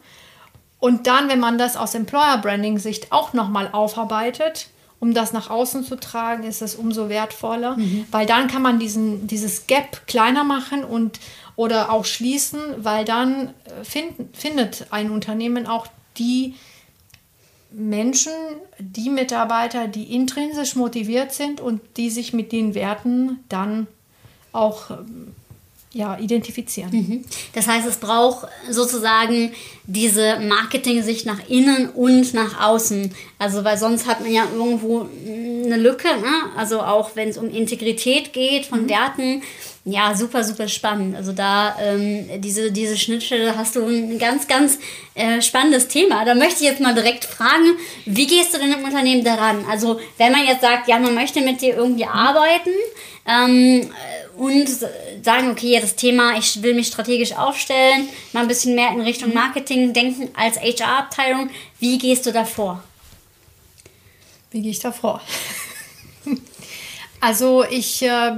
Und 0.80 1.08
dann, 1.08 1.30
wenn 1.30 1.40
man 1.40 1.58
das 1.58 1.78
aus 1.78 1.96
Employer-Branding-Sicht 1.96 3.12
auch 3.12 3.34
nochmal 3.34 3.70
aufarbeitet, 3.72 4.70
um 5.00 5.14
das 5.14 5.34
nach 5.34 5.50
außen 5.50 5.84
zu 5.84 5.98
tragen, 5.98 6.44
ist 6.44 6.62
es 6.62 6.76
umso 6.76 7.10
wertvoller, 7.10 7.78
mhm. 7.78 8.08
weil 8.12 8.26
dann 8.26 8.48
kann 8.48 8.62
man 8.62 8.80
diesen, 8.80 9.28
dieses 9.28 9.68
Gap 9.68 10.08
kleiner 10.08 10.44
machen 10.44 10.84
und 10.84 11.20
oder 11.56 11.92
auch 11.92 12.06
schließen, 12.06 12.60
weil 12.78 13.06
dann 13.06 13.50
äh, 13.66 13.84
find, 13.84 14.36
findet 14.36 14.88
ein 14.92 15.10
Unternehmen 15.12 15.68
auch 15.68 15.88
die 16.18 16.56
Menschen, 17.72 18.32
die 18.80 19.10
Mitarbeiter, 19.10 19.88
die 19.88 20.16
intrinsisch 20.16 20.76
motiviert 20.76 21.34
sind 21.34 21.60
und 21.60 21.82
die 21.98 22.10
sich 22.10 22.34
mit 22.34 22.52
den 22.52 22.74
Werten 22.74 23.40
dann 23.50 23.88
auch 24.52 24.92
ähm, 24.92 25.34
ja, 25.96 26.18
identifizieren. 26.20 26.92
Mhm. 26.92 27.26
Das 27.54 27.68
heißt, 27.68 27.88
es 27.88 27.98
braucht 27.98 28.50
sozusagen 28.70 29.54
diese 29.86 30.40
Marketing-Sicht 30.42 31.26
nach 31.26 31.48
innen 31.48 31.90
und 31.90 32.34
nach 32.34 32.62
außen. 32.62 33.14
Also, 33.40 33.64
weil 33.64 33.78
sonst 33.78 34.06
hat 34.06 34.20
man 34.20 34.32
ja 34.32 34.46
irgendwo 34.54 35.08
eine 35.66 35.78
Lücke, 35.78 36.08
ne? 36.08 36.52
also 36.58 36.82
auch 36.82 37.16
wenn 37.16 37.30
es 37.30 37.38
um 37.38 37.50
Integrität 37.50 38.34
geht 38.34 38.66
von 38.66 38.84
mhm. 38.84 38.90
Werten. 38.90 39.44
Ja, 39.88 40.16
super, 40.16 40.44
super 40.44 40.68
spannend. 40.68 41.16
Also 41.16 41.32
da 41.32 41.76
ähm, 41.80 42.42
diese, 42.42 42.72
diese 42.72 42.98
Schnittstelle 42.98 43.56
hast 43.56 43.76
du 43.76 43.86
ein 43.86 44.18
ganz, 44.18 44.48
ganz 44.48 44.80
äh, 45.14 45.42
spannendes 45.42 45.88
Thema. 45.88 46.26
Da 46.26 46.34
möchte 46.34 46.64
ich 46.64 46.70
jetzt 46.70 46.82
mal 46.82 46.96
direkt 46.96 47.26
fragen, 47.26 47.78
wie 48.06 48.26
gehst 48.26 48.54
du 48.54 48.58
denn 48.58 48.74
im 48.74 48.84
Unternehmen 48.84 49.24
daran? 49.24 49.64
Also 49.70 50.00
wenn 50.18 50.32
man 50.32 50.46
jetzt 50.48 50.62
sagt, 50.62 50.88
ja, 50.88 50.98
man 50.98 51.14
möchte 51.14 51.42
mit 51.42 51.62
dir 51.62 51.76
irgendwie 51.76 52.06
arbeiten, 52.06 52.72
ähm, 53.28 53.90
und 54.38 54.68
sagen, 55.24 55.52
okay, 55.52 55.80
das 55.82 55.96
Thema, 55.96 56.38
ich 56.38 56.62
will 56.62 56.74
mich 56.74 56.88
strategisch 56.88 57.36
aufstellen, 57.36 58.10
mal 58.34 58.42
ein 58.42 58.48
bisschen 58.48 58.76
mehr 58.76 58.90
in 58.90 59.02
Richtung 59.02 59.30
mhm. 59.30 59.36
Marketing 59.36 59.94
denken 59.94 60.30
als 60.36 60.60
HR-Abteilung. 60.60 61.50
Wie 61.80 61.98
gehst 61.98 62.26
du 62.26 62.32
da 62.32 62.46
vor? 62.46 62.84
Wie 64.56 64.62
gehe 64.62 64.72
ich 64.72 64.80
da 64.80 64.94
vor? 64.94 65.20
also 67.20 67.66
ich 67.70 68.02
äh, 68.04 68.32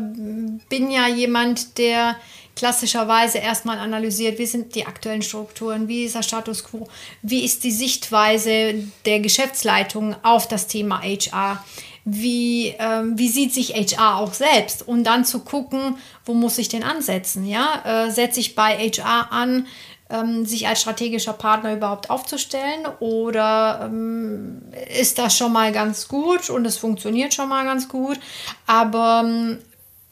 bin 0.68 0.90
ja 0.90 1.08
jemand, 1.08 1.78
der 1.78 2.16
klassischerweise 2.56 3.38
erstmal 3.38 3.78
analysiert, 3.78 4.40
wie 4.40 4.48
sind 4.48 4.74
die 4.74 4.88
aktuellen 4.88 5.22
Strukturen, 5.22 5.88
wie 5.88 6.06
ist 6.06 6.16
der 6.16 6.24
Status 6.24 6.64
quo, 6.64 6.88
wie 7.22 7.46
ist 7.46 7.64
die 7.64 7.72
Sichtweise 7.72 8.84
der 9.06 9.20
Geschäftsleitung 9.20 10.16
auf 10.24 10.48
das 10.48 10.66
Thema 10.66 11.04
HR 11.04 11.64
wie, 12.10 12.74
ähm, 12.80 13.20
wie 13.20 13.28
sieht 13.28 13.54
sich 13.54 13.74
HR 13.74 14.16
auch 14.16 14.34
selbst 14.34 14.88
und 14.88 15.04
dann 15.04 15.26
zu 15.26 15.42
gucken, 15.42 15.98
wo 16.24 16.34
muss 16.34 16.58
ich 16.58 16.70
denn 16.70 16.84
ansetzen, 16.84 17.46
ja, 17.46 18.06
äh, 18.06 18.12
setze 18.12 18.40
ich 18.40 18.56
bei 18.56 18.78
HR 18.78 19.34
an, 19.34 19.68
ähm, 20.10 20.46
sich 20.46 20.68
als 20.68 20.82
strategischer 20.82 21.34
Partner 21.34 21.74
überhaupt 21.74 22.10
aufzustellen 22.10 22.86
oder 23.00 23.82
ähm, 23.84 24.62
ist 24.90 25.18
das 25.18 25.38
schon 25.38 25.52
mal 25.52 25.72
ganz 25.72 26.08
gut 26.08 26.50
und 26.50 26.66
es 26.66 26.78
funktioniert 26.78 27.34
schon 27.34 27.50
mal 27.50 27.66
ganz 27.66 27.90
gut, 27.90 28.20
aber 28.66 29.24
ähm, 29.26 29.60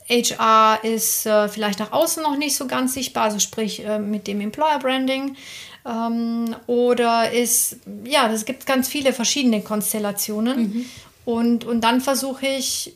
HR 0.08 0.84
ist 0.84 1.25
äh, 1.25 1.50
vielleicht 1.50 1.80
nach 1.80 1.92
außen 1.92 2.22
noch 2.22 2.38
nicht 2.38 2.56
so 2.56 2.68
ganz 2.68 2.94
sichtbar, 2.94 3.24
also 3.24 3.40
sprich 3.40 3.84
äh, 3.84 4.00
mit 4.00 4.28
dem 4.28 4.40
Employer 4.40 4.80
Branding. 4.80 5.36
Ähm, 5.86 6.56
oder 6.68 7.32
ist, 7.32 7.78
ja, 8.04 8.30
es 8.32 8.46
gibt 8.46 8.66
ganz 8.66 8.88
viele 8.88 9.14
verschiedene 9.14 9.62
Konstellationen. 9.62 10.60
Mhm. 10.60 10.86
Und, 11.25 11.66
und 11.66 11.82
dann 11.82 12.02
versuche 12.02 12.46
ich 12.46 12.94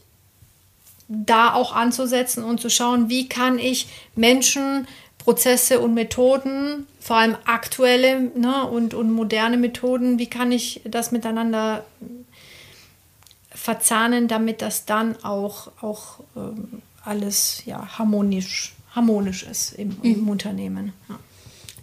da 1.08 1.53
auch 1.53 1.75
anzusetzen 1.75 2.44
und 2.44 2.62
zu 2.62 2.70
schauen, 2.70 3.10
wie 3.10 3.27
kann 3.27 3.58
ich 3.58 3.88
Menschen, 4.15 4.88
Prozesse 5.29 5.79
und 5.79 5.93
Methoden, 5.93 6.88
vor 7.00 7.17
allem 7.17 7.38
aktuelle 7.45 8.31
ne, 8.36 8.65
und, 8.65 8.95
und 8.95 9.12
moderne 9.12 9.57
Methoden, 9.57 10.17
wie 10.17 10.25
kann 10.25 10.51
ich 10.51 10.81
das 10.86 11.12
miteinander 11.12 11.86
verzahnen, 13.51 14.27
damit 14.27 14.63
das 14.63 14.86
dann 14.86 15.24
auch, 15.24 15.69
auch 15.81 16.21
ähm, 16.36 16.81
alles 17.05 17.62
ja, 17.67 18.00
harmonisch, 18.00 18.74
harmonisch 18.95 19.43
ist 19.43 19.74
im, 19.74 19.98
im 20.01 20.24
mhm. 20.24 20.29
Unternehmen. 20.29 20.93
Ja. 21.07 21.19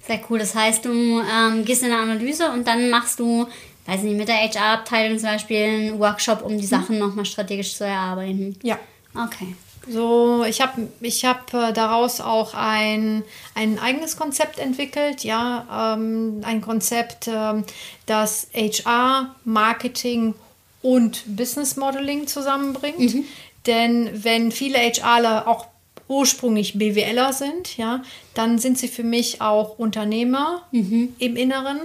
Sehr 0.09 0.21
cool. 0.29 0.41
Das 0.41 0.57
heißt, 0.57 0.85
du 0.85 0.91
ähm, 1.21 1.65
gehst 1.65 1.85
in 1.85 1.93
eine 1.93 2.03
Analyse 2.03 2.51
und 2.51 2.67
dann 2.67 2.91
machst 2.91 3.21
du 3.21 3.47
weiß 3.87 4.03
nicht, 4.03 4.17
mit 4.17 4.27
der 4.27 4.39
HR-Abteilung 4.39 5.21
zum 5.21 5.29
Beispiel 5.29 5.63
einen 5.63 5.99
Workshop, 6.01 6.43
um 6.43 6.57
die 6.57 6.65
mhm. 6.65 6.69
Sachen 6.69 6.99
nochmal 6.99 7.25
strategisch 7.25 7.77
zu 7.77 7.85
erarbeiten. 7.85 8.59
Ja. 8.65 8.77
Okay. 9.15 9.55
So, 9.89 10.45
ich 10.45 10.61
habe 10.61 10.89
ich 11.01 11.25
hab 11.25 11.55
äh, 11.55 11.73
daraus 11.73 12.21
auch 12.21 12.55
ein, 12.55 13.23
ein 13.55 13.79
eigenes 13.79 14.17
Konzept 14.17 14.59
entwickelt, 14.59 15.25
ja, 15.25 15.95
ähm, 15.95 16.41
ein 16.45 16.61
Konzept, 16.61 17.29
ähm, 17.29 17.65
das 18.07 18.49
HR, 18.55 19.35
Marketing 19.45 20.35
und 20.83 21.25
Business 21.27 21.77
Modeling 21.77 22.27
zusammenbringt. 22.27 23.15
Mhm. 23.15 23.25
Denn 23.67 24.11
wenn 24.13 24.53
viele 24.53 24.79
HRler 24.79 25.49
auch 25.49 25.67
ursprünglich 26.09 26.79
BWLer 26.79 27.33
sind, 27.33 27.77
ja, 27.77 28.03
dann 28.35 28.59
sind 28.59 28.79
sie 28.79 28.89
für 28.89 29.03
mich 29.03 29.41
auch 29.41 29.79
Unternehmer 29.79 30.63
mhm. 30.71 31.15
im 31.19 31.37
Inneren 31.37 31.81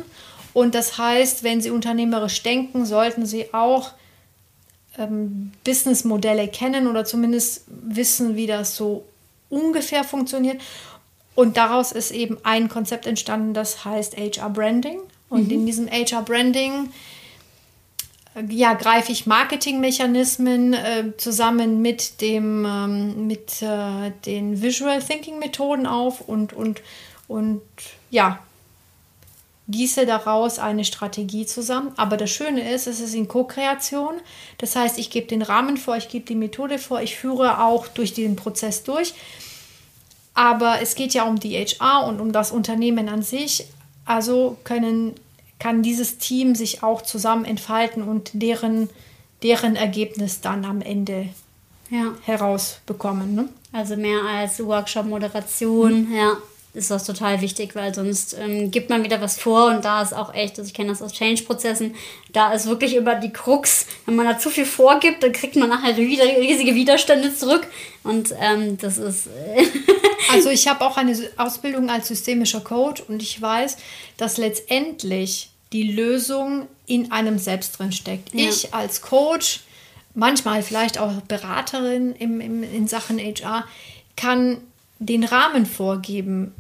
und 0.54 0.76
das 0.76 0.98
heißt, 0.98 1.44
wenn 1.44 1.62
Sie 1.62 1.70
unternehmerisch 1.70 2.44
denken, 2.44 2.86
sollten 2.86 3.26
Sie 3.26 3.54
auch 3.54 3.92
ähm, 4.98 5.52
Businessmodelle 5.64 6.48
kennen 6.48 6.88
oder 6.88 7.06
zumindest 7.06 7.66
wissen, 7.68 8.36
wie 8.36 8.48
das 8.48 8.76
so 8.76 9.06
ungefähr 9.50 10.04
funktioniert. 10.04 10.62
Und 11.36 11.58
daraus 11.58 11.92
ist 11.92 12.12
eben 12.12 12.38
ein 12.44 12.70
Konzept 12.70 13.06
entstanden, 13.06 13.54
das 13.54 13.86
heißt 13.86 14.18
HR 14.18 14.50
Branding. 14.50 15.00
Und 15.30 15.46
mhm. 15.46 15.52
in 15.52 15.66
diesem 15.66 15.88
HR 15.90 16.24
Branding 16.24 16.90
äh, 18.36 18.44
ja, 18.50 18.74
greife 18.74 19.12
ich 19.12 19.26
Marketingmechanismen 19.26 20.74
äh, 20.74 21.18
zusammen 21.18 21.82
mit, 21.82 22.22
dem, 22.22 22.66
ähm, 22.66 23.28
mit 23.28 23.62
äh, 23.62 24.12
den 24.26 24.62
Visual 24.62 25.02
Thinking 25.02 25.40
Methoden 25.40 25.86
auf 25.86 26.22
und, 26.22 26.54
und, 26.54 26.82
und 27.28 27.62
ja, 28.10 28.40
gieße 29.72 30.06
daraus 30.06 30.60
eine 30.60 30.86
Strategie 30.86 31.46
zusammen. 31.46 31.92
Aber 31.98 32.18
das 32.18 32.30
Schöne 32.30 32.72
ist, 32.74 32.88
es 32.88 33.00
ist 33.00 33.16
in 33.16 33.28
Co-Kreation. 33.28 34.16
Das 34.58 34.76
heißt, 34.76 35.00
ich 35.00 35.10
gebe 35.10 35.28
den 35.28 35.42
Rahmen 35.42 35.78
vor, 35.78 35.98
ich 35.98 36.10
gebe 36.10 36.26
die 36.26 36.36
Methode 36.36 36.78
vor, 36.78 37.02
ich 37.02 37.16
führe 37.16 37.64
auch 37.64 37.88
durch 37.88 38.14
den 38.14 38.36
Prozess 38.36 38.84
durch. 38.84 39.14
Aber 40.34 40.82
es 40.82 40.96
geht 40.96 41.14
ja 41.14 41.24
um 41.24 41.40
die 41.40 41.58
HR 41.58 42.06
und 42.08 42.20
um 42.20 42.32
das 42.32 42.52
Unternehmen 42.52 43.10
an 43.10 43.24
sich. 43.24 43.66
Also 44.06 44.58
können, 44.64 45.16
kann 45.60 45.84
dieses 45.84 46.18
Team 46.18 46.56
sich 46.56 46.84
auch 46.84 47.02
zusammen 47.02 47.46
entfalten 47.46 48.04
und 48.04 48.32
deren, 48.34 48.90
deren 49.44 49.76
Ergebnis 49.76 50.42
dann 50.42 50.66
am 50.66 50.82
Ende 50.82 51.30
ja. 51.90 52.14
herausbekommen. 52.24 53.36
Ne? 53.36 53.50
Also 53.74 53.96
mehr 53.96 54.22
als 54.24 54.64
Workshop-Moderation, 54.64 56.10
mhm. 56.10 56.16
ja 56.16 56.38
ist 56.74 56.90
das 56.90 57.04
total 57.04 57.42
wichtig, 57.42 57.76
weil 57.76 57.94
sonst 57.94 58.36
ähm, 58.40 58.72
gibt 58.72 58.90
man 58.90 59.04
wieder 59.04 59.20
was 59.20 59.38
vor 59.38 59.68
und 59.68 59.84
da 59.84 60.02
ist 60.02 60.14
auch 60.14 60.34
echt, 60.34 60.58
also 60.58 60.68
ich 60.68 60.74
kenne 60.74 60.90
das 60.90 61.02
aus 61.02 61.12
Change-Prozessen, 61.12 61.96
da 62.32 62.54
ist 62.54 62.68
wirklich 62.68 62.96
über 62.96 63.16
die 63.16 63.34
Krux, 63.34 63.88
wenn 64.06 64.16
man 64.16 64.26
da 64.26 64.38
zu 64.38 64.50
viel 64.50 64.66
vorgibt, 64.66 65.22
dann 65.22 65.34
kriegt 65.34 65.56
man 65.58 65.70
nachher 65.70 65.98
riesige 65.98 66.76
Widerstände 66.76 67.36
zurück 67.36 67.68
und 68.04 68.34
ähm, 68.40 68.78
das 68.78 68.98
ist... 68.98 69.28
Äh 69.28 69.66
also 70.32 70.50
ich 70.50 70.68
habe 70.70 70.86
auch 70.86 70.98
eine 70.98 71.18
Ausbildung 71.38 71.90
als 71.90 72.08
systemischer 72.08 72.62
Coach 72.62 73.02
und 73.08 73.22
ich 73.22 73.42
weiß, 73.42 73.78
dass 74.18 74.38
letztendlich 74.38 75.50
die 75.74 75.92
Lösung 75.92 76.68
in 76.86 77.12
einem 77.12 77.38
selbst 77.38 77.80
drin 77.80 77.92
steckt. 77.92 78.34
Ja. 78.34 78.50
Ich 78.50 78.74
als 78.74 79.02
Coach, 79.02 79.62
manchmal 80.14 80.64
vielleicht 80.64 80.98
auch 80.98 81.22
Beraterin 81.22 82.14
im, 82.16 82.42
im, 82.42 82.64
in 82.64 82.88
Sachen 82.88 83.20
HR, 83.20 83.66
kann 84.18 84.62
den 85.02 85.24
Rahmen 85.24 85.66
vorgeben, 85.66 86.54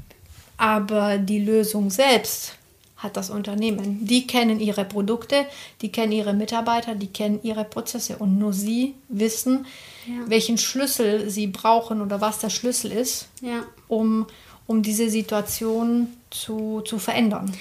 aber 0.57 1.17
die 1.17 1.39
Lösung 1.39 1.89
selbst 1.89 2.55
hat 2.97 3.17
das 3.17 3.29
Unternehmen. 3.29 4.05
Die 4.05 4.27
kennen 4.27 4.59
ihre 4.59 4.85
Produkte, 4.85 5.45
die 5.81 5.91
kennen 5.91 6.11
ihre 6.11 6.33
Mitarbeiter, 6.33 6.95
die 6.95 7.07
kennen 7.07 7.39
ihre 7.43 7.63
Prozesse 7.63 8.17
und 8.17 8.37
nur 8.37 8.53
sie 8.53 8.95
wissen, 9.09 9.65
ja. 10.07 10.13
welchen 10.27 10.57
Schlüssel 10.57 11.29
sie 11.29 11.47
brauchen 11.47 12.01
oder 12.01 12.21
was 12.21 12.39
der 12.39 12.49
Schlüssel 12.49 12.91
ist, 12.91 13.27
ja. 13.41 13.63
um, 13.87 14.27
um 14.67 14.81
diese 14.81 15.09
Situation 15.09 16.09
zu, 16.29 16.81
zu 16.81 16.99
verändern. 16.99 17.51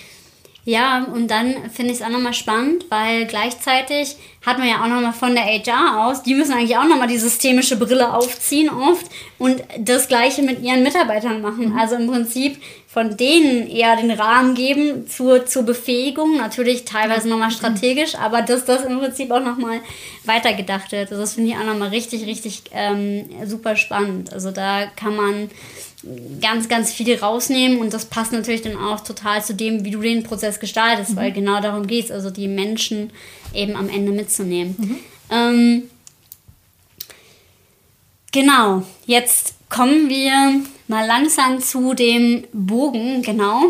Ja, 0.65 1.05
und 1.05 1.29
dann 1.29 1.71
finde 1.71 1.93
ich 1.93 2.01
es 2.01 2.05
auch 2.05 2.11
nochmal 2.11 2.35
spannend, 2.35 2.85
weil 2.91 3.27
gleichzeitig 3.27 4.17
hat 4.43 4.59
man 4.59 4.69
ja 4.69 4.83
auch 4.83 4.89
nochmal 4.89 5.13
von 5.13 5.35
der 5.35 5.45
HR 5.45 6.07
aus, 6.07 6.23
die 6.23 6.35
müssen 6.35 6.53
eigentlich 6.53 6.77
auch 6.77 6.89
nochmal 6.89 7.09
die 7.09 7.19
systemische 7.19 7.77
Brille 7.77 8.15
aufziehen 8.15 8.71
oft 8.71 9.07
und 9.39 9.63
das 9.79 10.09
gleiche 10.09 10.43
mit 10.43 10.63
ihren 10.63 10.83
Mitarbeitern 10.83 11.43
machen. 11.43 11.71
Mhm. 11.71 11.79
Also 11.79 11.97
im 11.97 12.07
Prinzip 12.07 12.57
von 12.87 13.17
denen 13.17 13.69
eher 13.69 13.97
den 13.97 14.11
Rahmen 14.11 14.55
geben 14.55 15.07
zur, 15.07 15.47
zur 15.47 15.65
Befähigung, 15.65 16.39
natürlich 16.39 16.87
teilweise 16.87 17.29
nochmal 17.29 17.51
mhm. 17.51 17.55
strategisch, 17.55 18.15
aber 18.15 18.41
dass 18.41 18.65
das 18.65 18.85
im 18.85 18.99
Prinzip 18.99 19.31
auch 19.31 19.45
nochmal 19.45 19.81
weitergedacht 20.25 20.91
wird. 20.91 21.11
Also 21.11 21.21
das 21.21 21.35
finde 21.35 21.51
ich 21.51 21.57
auch 21.57 21.65
nochmal 21.65 21.91
richtig, 21.91 22.27
richtig 22.27 22.63
ähm, 22.73 23.29
super 23.45 23.77
spannend. 23.77 24.33
Also 24.33 24.51
da 24.51 24.87
kann 24.87 25.15
man 25.15 25.51
ganz, 26.41 26.69
ganz 26.69 26.93
viel 26.93 27.15
rausnehmen 27.19 27.79
und 27.79 27.93
das 27.93 28.07
passt 28.07 28.33
natürlich 28.33 28.63
dann 28.63 28.77
auch 28.77 29.01
total 29.01 29.45
zu 29.45 29.55
dem, 29.55 29.85
wie 29.85 29.91
du 29.91 30.01
den 30.01 30.23
Prozess 30.23 30.59
gestaltest, 30.59 31.11
mhm. 31.11 31.17
weil 31.17 31.33
genau 31.33 31.61
darum 31.61 31.87
geht 31.87 32.07
es, 32.07 32.11
also 32.11 32.31
die 32.31 32.49
Menschen 32.49 33.11
eben 33.53 33.77
am 33.77 33.89
Ende 33.89 34.13
mitzunehmen. 34.13 34.75
Mhm. 34.79 34.99
Ähm, 35.31 35.83
genau, 38.33 38.83
jetzt 39.07 39.55
kommen 39.69 40.09
wir 40.09 40.63
mal 40.89 41.07
langsam 41.07 41.61
zu 41.61 41.95
dem 41.95 42.45
Bogen, 42.53 43.23
genau. 43.23 43.65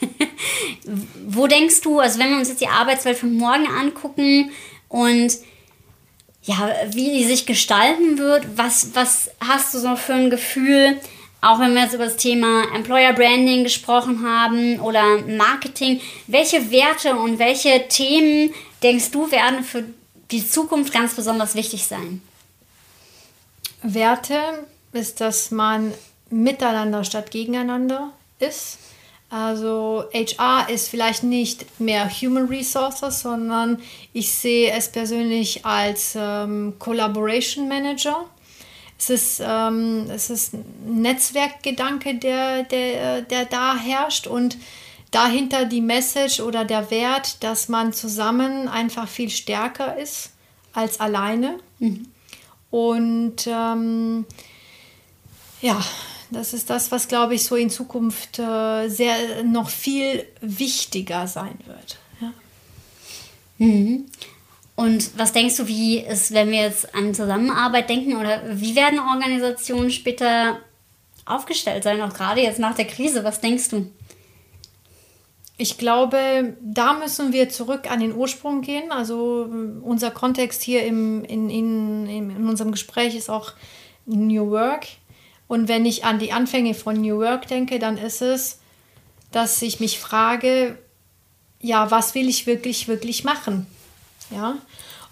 Wo 1.26 1.46
denkst 1.46 1.82
du, 1.82 2.00
also 2.00 2.18
wenn 2.18 2.30
wir 2.30 2.38
uns 2.38 2.48
jetzt 2.48 2.60
die 2.60 2.68
Arbeitswelt 2.68 3.18
von 3.18 3.36
morgen 3.36 3.66
angucken 3.66 4.50
und 4.88 5.38
ja, 6.44 6.70
wie 6.90 7.12
die 7.12 7.24
sich 7.24 7.46
gestalten 7.46 8.18
wird, 8.18 8.44
was, 8.56 8.94
was 8.94 9.30
hast 9.40 9.74
du 9.74 9.78
so 9.78 9.94
für 9.94 10.14
ein 10.14 10.30
Gefühl, 10.30 10.98
auch 11.42 11.58
wenn 11.58 11.74
wir 11.74 11.82
jetzt 11.82 11.94
über 11.94 12.04
das 12.04 12.16
Thema 12.16 12.64
Employer 12.74 13.12
Branding 13.12 13.64
gesprochen 13.64 14.24
haben 14.26 14.80
oder 14.80 15.18
Marketing, 15.26 16.00
welche 16.28 16.70
Werte 16.70 17.16
und 17.16 17.38
welche 17.40 17.88
Themen 17.88 18.54
denkst 18.82 19.10
du 19.10 19.30
werden 19.30 19.64
für, 19.64 19.84
die 20.30 20.48
Zukunft 20.48 20.94
ganz 20.94 21.14
besonders 21.14 21.54
wichtig 21.56 21.84
sein? 21.86 22.22
Werte 23.82 24.38
ist, 24.92 25.20
dass 25.20 25.50
man 25.50 25.92
miteinander 26.30 27.02
statt 27.02 27.32
gegeneinander 27.32 28.12
ist. 28.38 28.78
Also 29.28 30.04
HR 30.12 30.68
ist 30.68 30.88
vielleicht 30.88 31.24
nicht 31.24 31.80
mehr 31.80 32.08
Human 32.08 32.46
Resources, 32.46 33.20
sondern 33.20 33.80
ich 34.12 34.32
sehe 34.32 34.70
es 34.72 34.92
persönlich 34.92 35.66
als 35.66 36.12
ähm, 36.16 36.74
Collaboration 36.78 37.66
Manager. 37.66 38.26
Es 39.02 39.10
ist, 39.10 39.42
ähm, 39.44 40.08
es 40.10 40.30
ist 40.30 40.54
ein 40.54 41.02
Netzwerkgedanke, 41.02 42.14
der, 42.14 42.62
der, 42.62 43.22
der 43.22 43.46
da 43.46 43.76
herrscht 43.76 44.28
und 44.28 44.56
dahinter 45.10 45.64
die 45.64 45.80
Message 45.80 46.38
oder 46.38 46.64
der 46.64 46.88
Wert, 46.92 47.42
dass 47.42 47.68
man 47.68 47.92
zusammen 47.92 48.68
einfach 48.68 49.08
viel 49.08 49.28
stärker 49.28 49.98
ist 49.98 50.30
als 50.72 51.00
alleine. 51.00 51.58
Mhm. 51.80 52.06
Und 52.70 53.48
ähm, 53.48 54.24
ja, 55.62 55.84
das 56.30 56.54
ist 56.54 56.70
das, 56.70 56.92
was, 56.92 57.08
glaube 57.08 57.34
ich, 57.34 57.42
so 57.42 57.56
in 57.56 57.70
Zukunft 57.70 58.38
äh, 58.38 58.88
sehr 58.88 59.42
noch 59.42 59.68
viel 59.68 60.24
wichtiger 60.40 61.26
sein 61.26 61.58
wird. 61.66 61.98
Ja. 62.20 62.32
Mhm. 63.58 64.06
Und 64.74 65.18
was 65.18 65.32
denkst 65.32 65.56
du, 65.56 65.68
wie 65.68 65.98
ist, 65.98 66.32
wenn 66.32 66.50
wir 66.50 66.62
jetzt 66.62 66.94
an 66.94 67.14
Zusammenarbeit 67.14 67.88
denken 67.90 68.16
oder 68.16 68.40
wie 68.48 68.74
werden 68.74 68.98
Organisationen 68.98 69.90
später 69.90 70.58
aufgestellt 71.26 71.84
sein, 71.84 72.00
auch 72.00 72.14
gerade 72.14 72.40
jetzt 72.40 72.58
nach 72.58 72.74
der 72.74 72.86
Krise? 72.86 73.22
Was 73.22 73.40
denkst 73.40 73.68
du? 73.68 73.90
Ich 75.58 75.78
glaube, 75.78 76.56
da 76.60 76.94
müssen 76.94 77.32
wir 77.32 77.48
zurück 77.50 77.90
an 77.90 78.00
den 78.00 78.14
Ursprung 78.14 78.62
gehen. 78.62 78.90
Also 78.90 79.48
unser 79.82 80.10
Kontext 80.10 80.62
hier 80.62 80.84
im, 80.84 81.22
in, 81.24 81.50
in, 81.50 82.08
in 82.08 82.48
unserem 82.48 82.72
Gespräch 82.72 83.14
ist 83.14 83.28
auch 83.28 83.52
New 84.06 84.50
Work. 84.50 84.86
Und 85.46 85.68
wenn 85.68 85.84
ich 85.84 86.04
an 86.04 86.18
die 86.18 86.32
Anfänge 86.32 86.72
von 86.74 87.00
New 87.00 87.18
Work 87.18 87.46
denke, 87.46 87.78
dann 87.78 87.98
ist 87.98 88.22
es, 88.22 88.58
dass 89.30 89.60
ich 89.62 89.80
mich 89.80 90.00
frage, 90.00 90.78
ja, 91.60 91.90
was 91.90 92.14
will 92.14 92.28
ich 92.28 92.46
wirklich, 92.46 92.88
wirklich 92.88 93.22
machen? 93.22 93.66
Ja. 94.34 94.56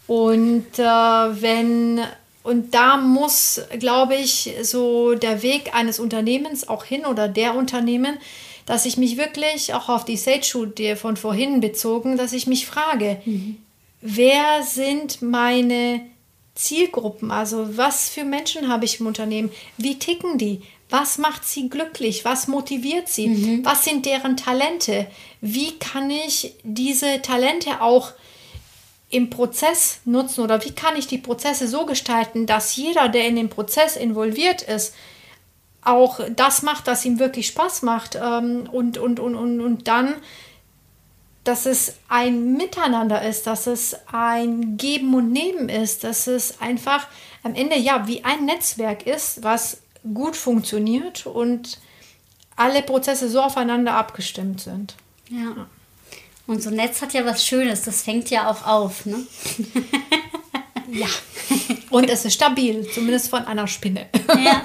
Und 0.06 0.78
äh, 0.78 0.82
wenn 0.82 2.00
und 2.42 2.74
da 2.74 2.96
muss, 2.96 3.60
glaube 3.78 4.16
ich, 4.16 4.50
so 4.62 5.14
der 5.14 5.42
Weg 5.42 5.74
eines 5.74 6.00
Unternehmens 6.00 6.68
auch 6.68 6.84
hin 6.84 7.04
oder 7.04 7.28
der 7.28 7.54
Unternehmen, 7.54 8.16
dass 8.64 8.86
ich 8.86 8.96
mich 8.96 9.16
wirklich 9.16 9.74
auch 9.74 9.88
auf 9.88 10.04
die 10.04 10.16
Sage-Studie 10.16 10.96
von 10.96 11.16
vorhin 11.16 11.60
bezogen, 11.60 12.16
dass 12.16 12.32
ich 12.32 12.46
mich 12.46 12.66
frage, 12.66 13.20
mhm. 13.24 13.58
wer 14.00 14.62
sind 14.62 15.22
meine 15.22 16.00
Zielgruppen? 16.54 17.30
Also 17.30 17.76
was 17.76 18.08
für 18.08 18.24
Menschen 18.24 18.68
habe 18.68 18.84
ich 18.84 19.00
im 19.00 19.06
Unternehmen? 19.06 19.50
Wie 19.76 19.98
ticken 19.98 20.38
die? 20.38 20.62
Was 20.88 21.18
macht 21.18 21.44
sie 21.44 21.68
glücklich? 21.68 22.24
Was 22.24 22.48
motiviert 22.48 23.08
sie? 23.08 23.28
Mhm. 23.28 23.64
Was 23.64 23.84
sind 23.84 24.06
deren 24.06 24.36
Talente? 24.36 25.06
Wie 25.40 25.78
kann 25.78 26.10
ich 26.10 26.54
diese 26.62 27.22
Talente 27.22 27.80
auch 27.80 28.12
im 29.10 29.28
Prozess 29.28 30.00
nutzen 30.04 30.42
oder 30.42 30.64
wie 30.64 30.70
kann 30.70 30.96
ich 30.96 31.08
die 31.08 31.18
Prozesse 31.18 31.66
so 31.66 31.84
gestalten, 31.84 32.46
dass 32.46 32.76
jeder, 32.76 33.08
der 33.08 33.26
in 33.26 33.36
den 33.36 33.50
Prozess 33.50 33.96
involviert 33.96 34.62
ist, 34.62 34.94
auch 35.82 36.20
das 36.36 36.62
macht, 36.62 36.86
was 36.86 37.04
ihm 37.04 37.18
wirklich 37.18 37.48
Spaß 37.48 37.82
macht 37.82 38.14
ähm, 38.14 38.68
und, 38.70 38.98
und, 38.98 39.18
und, 39.18 39.34
und, 39.34 39.60
und 39.60 39.88
dann, 39.88 40.14
dass 41.42 41.66
es 41.66 41.96
ein 42.08 42.52
Miteinander 42.52 43.22
ist, 43.22 43.46
dass 43.46 43.66
es 43.66 43.96
ein 44.12 44.76
Geben 44.76 45.14
und 45.14 45.32
Nehmen 45.32 45.68
ist, 45.68 46.04
dass 46.04 46.26
es 46.26 46.60
einfach 46.60 47.08
am 47.42 47.54
Ende 47.54 47.78
ja 47.78 48.06
wie 48.06 48.24
ein 48.24 48.44
Netzwerk 48.44 49.06
ist, 49.06 49.42
was 49.42 49.82
gut 50.14 50.36
funktioniert 50.36 51.26
und 51.26 51.80
alle 52.56 52.82
Prozesse 52.82 53.28
so 53.28 53.40
aufeinander 53.40 53.94
abgestimmt 53.94 54.60
sind. 54.60 54.94
Ja. 55.30 55.66
Und 56.50 56.60
so 56.60 56.70
ein 56.70 56.74
Netz 56.74 57.00
hat 57.00 57.12
ja 57.12 57.24
was 57.24 57.46
Schönes, 57.46 57.82
das 57.82 58.02
fängt 58.02 58.28
ja 58.28 58.50
auch 58.50 58.66
auf, 58.66 59.06
ne? 59.06 59.24
ja. 60.90 61.06
Und 61.90 62.10
es 62.10 62.24
ist 62.24 62.34
stabil, 62.34 62.84
zumindest 62.92 63.30
von 63.30 63.44
einer 63.44 63.68
Spinne. 63.68 64.08
ja. 64.44 64.60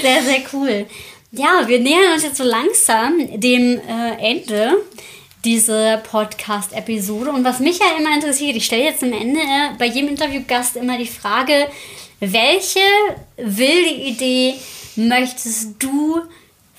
Sehr, 0.00 0.22
sehr 0.22 0.40
cool. 0.54 0.86
Ja, 1.32 1.68
wir 1.68 1.80
nähern 1.80 2.14
uns 2.14 2.22
jetzt 2.22 2.38
so 2.38 2.44
langsam 2.44 3.18
dem 3.38 3.78
äh, 3.78 4.30
Ende 4.30 4.78
dieser 5.44 5.98
Podcast-Episode. 5.98 7.30
Und 7.30 7.44
was 7.44 7.60
mich 7.60 7.78
ja 7.78 7.98
immer 7.98 8.14
interessiert, 8.14 8.56
ich 8.56 8.64
stelle 8.64 8.84
jetzt 8.84 9.02
am 9.02 9.12
Ende 9.12 9.38
äh, 9.38 9.74
bei 9.78 9.84
jedem 9.84 10.08
Interviewgast 10.08 10.76
immer 10.76 10.96
die 10.96 11.04
Frage, 11.04 11.68
welche 12.20 12.80
wilde 13.36 13.90
Idee 13.90 14.54
möchtest 14.96 15.74
du 15.78 16.22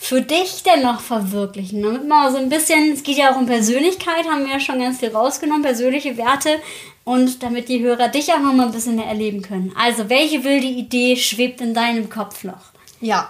für 0.04 0.22
dich 0.22 0.64
denn 0.64 0.84
noch 0.84 1.00
verwirklichen? 1.00 1.82
Damit 1.82 2.06
mal 2.06 2.30
so 2.30 2.38
ein 2.38 2.50
bisschen, 2.50 2.92
es 2.92 3.04
geht 3.04 3.18
ja 3.18 3.32
auch 3.32 3.38
um 3.38 3.46
Persönlichkeit, 3.46 4.28
haben 4.30 4.46
wir 4.46 4.52
ja 4.52 4.60
schon 4.60 4.80
ganz 4.80 5.00
viel 5.00 5.16
rausgenommen, 5.16 5.64
persönliche 5.64 6.18
Werte 6.18 6.60
und 7.06 7.42
damit 7.42 7.70
die 7.70 7.82
Hörer 7.82 8.10
dich 8.10 8.34
auch 8.34 8.40
noch 8.40 8.54
mal 8.54 8.66
ein 8.66 8.74
bisschen 8.74 8.98
mehr 8.98 9.06
erleben 9.06 9.42
können. 9.42 9.74
Also, 9.78 10.10
welche 10.10 10.44
wilde 10.44 10.68
Idee 10.68 11.16
schwebt 11.16 11.62
in 11.62 11.74
deinem 11.74 12.10
Kopf 12.10 12.44
noch? 12.44 12.74
Ja, 13.00 13.30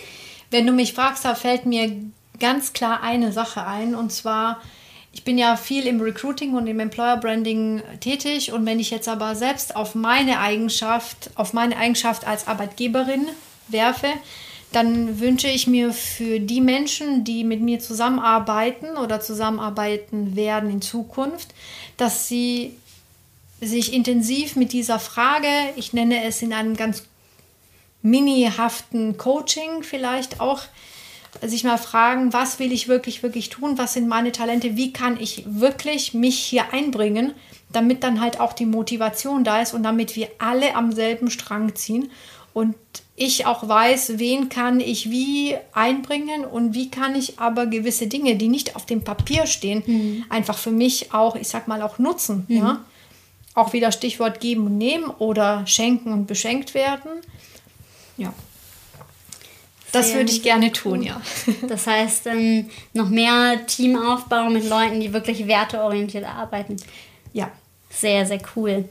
wenn 0.50 0.66
du 0.66 0.72
mich 0.72 0.94
fragst, 0.94 1.26
da 1.26 1.34
fällt 1.34 1.66
mir 1.66 1.94
ganz 2.40 2.72
klar 2.72 3.02
eine 3.02 3.30
Sache 3.30 3.66
ein 3.66 3.94
und 3.94 4.10
zwar, 4.10 4.62
ich 5.12 5.24
bin 5.24 5.36
ja 5.36 5.56
viel 5.56 5.86
im 5.86 6.00
Recruiting 6.00 6.54
und 6.54 6.66
im 6.66 6.80
Employer 6.80 7.18
Branding 7.18 7.82
tätig 8.00 8.50
und 8.50 8.64
wenn 8.64 8.80
ich 8.80 8.90
jetzt 8.90 9.08
aber 9.08 9.34
selbst 9.34 9.76
auf 9.76 9.94
meine 9.94 10.40
Eigenschaft, 10.40 11.30
auf 11.34 11.52
meine 11.52 11.76
Eigenschaft 11.76 12.26
als 12.26 12.48
Arbeitgeberin 12.48 13.28
werfe, 13.68 14.08
dann 14.74 15.20
wünsche 15.20 15.48
ich 15.48 15.66
mir 15.66 15.92
für 15.92 16.40
die 16.40 16.60
Menschen, 16.60 17.22
die 17.22 17.44
mit 17.44 17.60
mir 17.60 17.78
zusammenarbeiten 17.78 18.96
oder 18.96 19.20
zusammenarbeiten 19.20 20.34
werden 20.34 20.68
in 20.68 20.82
Zukunft, 20.82 21.54
dass 21.96 22.26
sie 22.26 22.76
sich 23.60 23.92
intensiv 23.92 24.56
mit 24.56 24.72
dieser 24.72 24.98
Frage, 24.98 25.48
ich 25.76 25.92
nenne 25.92 26.24
es 26.24 26.42
in 26.42 26.52
einem 26.52 26.76
ganz 26.76 27.04
minihaften 28.02 29.16
Coaching 29.16 29.82
vielleicht 29.82 30.40
auch, 30.40 30.62
sich 31.42 31.64
mal 31.64 31.78
fragen, 31.78 32.32
was 32.32 32.58
will 32.58 32.72
ich 32.72 32.86
wirklich, 32.86 33.22
wirklich 33.22 33.48
tun, 33.48 33.76
was 33.76 33.94
sind 33.94 34.08
meine 34.08 34.30
Talente, 34.30 34.76
wie 34.76 34.92
kann 34.92 35.18
ich 35.20 35.44
wirklich 35.46 36.14
mich 36.14 36.38
hier 36.38 36.72
einbringen, 36.72 37.32
damit 37.72 38.04
dann 38.04 38.20
halt 38.20 38.40
auch 38.40 38.52
die 38.52 38.66
Motivation 38.66 39.42
da 39.42 39.60
ist 39.60 39.74
und 39.74 39.82
damit 39.82 40.16
wir 40.16 40.28
alle 40.38 40.76
am 40.76 40.92
selben 40.92 41.30
Strang 41.30 41.74
ziehen 41.74 42.10
und 42.54 42.76
ich 43.16 43.46
auch 43.46 43.68
weiß, 43.68 44.18
wen 44.18 44.48
kann 44.48 44.80
ich 44.80 45.10
wie 45.10 45.56
einbringen 45.72 46.44
und 46.44 46.72
wie 46.72 46.90
kann 46.90 47.14
ich 47.14 47.38
aber 47.38 47.66
gewisse 47.66 48.06
Dinge, 48.06 48.36
die 48.36 48.48
nicht 48.48 48.76
auf 48.76 48.86
dem 48.86 49.02
Papier 49.02 49.46
stehen, 49.46 49.82
mhm. 49.84 50.24
einfach 50.30 50.56
für 50.56 50.70
mich 50.70 51.12
auch, 51.12 51.36
ich 51.36 51.48
sag 51.48 51.68
mal, 51.68 51.82
auch 51.82 51.98
nutzen. 51.98 52.46
Mhm. 52.48 52.56
Ja? 52.56 52.84
Auch 53.54 53.72
wieder 53.72 53.92
Stichwort 53.92 54.40
geben 54.40 54.66
und 54.66 54.78
nehmen 54.78 55.10
oder 55.10 55.66
schenken 55.66 56.12
und 56.12 56.26
beschenkt 56.26 56.74
werden. 56.74 57.10
Ja. 58.16 58.32
Das 59.92 60.12
würde 60.12 60.30
ich 60.30 60.42
gerne 60.42 60.72
tun, 60.72 61.02
ja. 61.02 61.20
Das 61.68 61.86
heißt, 61.86 62.26
ähm, 62.26 62.68
noch 62.94 63.08
mehr 63.08 63.64
Teamaufbau 63.66 64.50
mit 64.50 64.68
Leuten, 64.68 65.00
die 65.00 65.12
wirklich 65.12 65.46
werteorientiert 65.46 66.24
arbeiten. 66.24 66.76
Ja. 67.32 67.52
Sehr, 67.90 68.26
sehr 68.26 68.40
cool. 68.56 68.88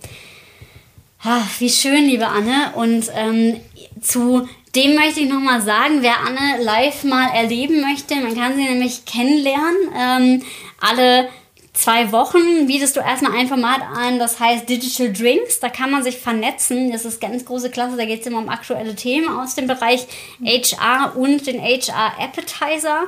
Ach, 1.25 1.47
wie 1.59 1.69
schön, 1.69 2.03
liebe 2.03 2.27
Anne. 2.27 2.73
Und 2.75 3.09
ähm, 3.15 3.61
zu 4.01 4.45
dem 4.75 4.95
möchte 4.95 5.21
ich 5.21 5.29
nochmal 5.29 5.61
sagen, 5.61 6.01
wer 6.01 6.19
Anne 6.19 6.61
live 6.61 7.05
mal 7.05 7.29
erleben 7.29 7.79
möchte, 7.79 8.15
man 8.15 8.35
kann 8.35 8.57
sie 8.57 8.63
nämlich 8.63 9.05
kennenlernen. 9.05 9.77
Ähm, 9.97 10.43
alle 10.81 11.29
zwei 11.71 12.11
Wochen 12.11 12.67
bietest 12.67 12.97
du 12.97 12.99
erstmal 12.99 13.37
ein 13.37 13.47
Format 13.47 13.79
an, 13.95 14.19
das 14.19 14.41
heißt 14.41 14.67
Digital 14.67 15.13
Drinks. 15.13 15.61
Da 15.61 15.69
kann 15.69 15.91
man 15.91 16.03
sich 16.03 16.17
vernetzen. 16.17 16.91
Das 16.91 17.05
ist 17.05 17.21
ganz 17.21 17.45
große 17.45 17.69
Klasse. 17.69 17.95
Da 17.95 18.03
geht 18.03 18.19
es 18.19 18.27
immer 18.27 18.39
um 18.39 18.49
aktuelle 18.49 18.93
Themen 18.93 19.29
aus 19.29 19.55
dem 19.55 19.65
Bereich 19.65 20.05
HR 20.43 21.15
und 21.15 21.47
den 21.47 21.61
HR 21.61 22.19
Appetizer. 22.19 23.05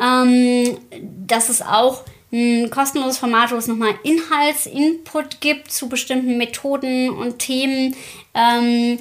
Ähm, 0.00 0.78
das 1.26 1.50
ist 1.50 1.62
auch 1.66 2.02
ein 2.32 2.70
kostenloses 2.70 3.18
Format, 3.18 3.52
wo 3.52 3.56
es 3.56 3.66
nochmal 3.66 3.94
Inhaltsinput 4.02 5.40
gibt 5.40 5.72
zu 5.72 5.88
bestimmten 5.88 6.36
Methoden 6.36 7.10
und 7.10 7.38
Themen. 7.38 7.96
Ähm, 8.34 8.98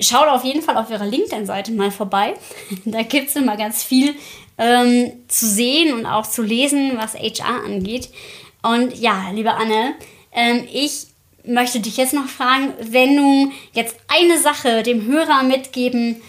schaut 0.00 0.28
auf 0.28 0.44
jeden 0.44 0.62
Fall 0.62 0.76
auf 0.76 0.90
ihrer 0.90 1.06
LinkedIn-Seite 1.06 1.72
mal 1.72 1.90
vorbei. 1.90 2.34
da 2.84 3.02
gibt 3.02 3.30
es 3.30 3.36
immer 3.36 3.56
ganz 3.56 3.82
viel 3.82 4.14
ähm, 4.58 5.12
zu 5.28 5.46
sehen 5.46 5.94
und 5.94 6.06
auch 6.06 6.26
zu 6.26 6.42
lesen, 6.42 6.92
was 6.96 7.14
HR 7.14 7.64
angeht. 7.64 8.10
Und 8.62 8.94
ja, 8.98 9.30
liebe 9.32 9.54
Anne, 9.54 9.94
ähm, 10.32 10.66
ich 10.70 11.06
möchte 11.44 11.80
dich 11.80 11.96
jetzt 11.96 12.12
noch 12.12 12.28
fragen, 12.28 12.74
wenn 12.80 13.16
du 13.16 13.52
jetzt 13.72 13.96
eine 14.08 14.38
Sache 14.38 14.82
dem 14.82 15.06
Hörer 15.06 15.42
mitgeben 15.42 16.20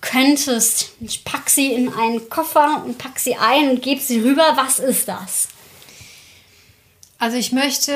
könntest, 0.00 0.92
ich 1.00 1.24
pack 1.24 1.50
sie 1.50 1.72
in 1.72 1.92
einen 1.92 2.30
Koffer 2.30 2.82
und 2.84 2.96
pack 2.96 3.18
sie 3.18 3.34
ein 3.34 3.70
und 3.70 3.82
gebe 3.82 4.00
sie 4.00 4.20
rüber, 4.20 4.52
was 4.54 4.78
ist 4.78 5.08
das? 5.08 5.48
Also 7.20 7.36
ich 7.36 7.52
möchte 7.52 7.92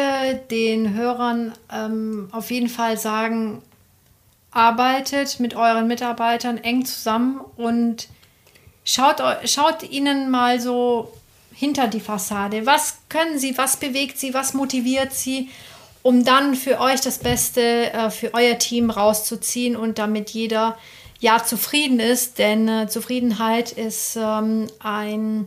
den 0.50 0.92
Hörern 0.92 1.54
ähm, 1.72 2.28
auf 2.30 2.50
jeden 2.50 2.68
Fall 2.68 2.98
sagen, 2.98 3.62
arbeitet 4.50 5.40
mit 5.40 5.54
euren 5.56 5.88
Mitarbeitern 5.88 6.58
eng 6.58 6.84
zusammen 6.84 7.40
und 7.56 8.08
schaut, 8.84 9.22
schaut 9.46 9.82
ihnen 9.82 10.30
mal 10.30 10.60
so 10.60 11.10
hinter 11.54 11.88
die 11.88 12.00
Fassade. 12.00 12.66
Was 12.66 12.98
können 13.08 13.38
sie, 13.38 13.56
was 13.56 13.78
bewegt 13.78 14.18
sie, 14.18 14.34
was 14.34 14.52
motiviert 14.52 15.14
sie, 15.14 15.48
um 16.02 16.22
dann 16.22 16.54
für 16.54 16.78
euch 16.78 17.00
das 17.00 17.18
Beste 17.18 17.94
äh, 17.94 18.10
für 18.10 18.34
euer 18.34 18.58
Team 18.58 18.90
rauszuziehen 18.90 19.74
und 19.74 19.98
damit 19.98 20.30
jeder 20.30 20.76
ja 21.18 21.42
zufrieden 21.42 21.98
ist. 21.98 22.38
Denn 22.38 22.68
äh, 22.68 22.88
Zufriedenheit 22.88 23.72
ist 23.72 24.16
ähm, 24.16 24.66
ein 24.80 25.46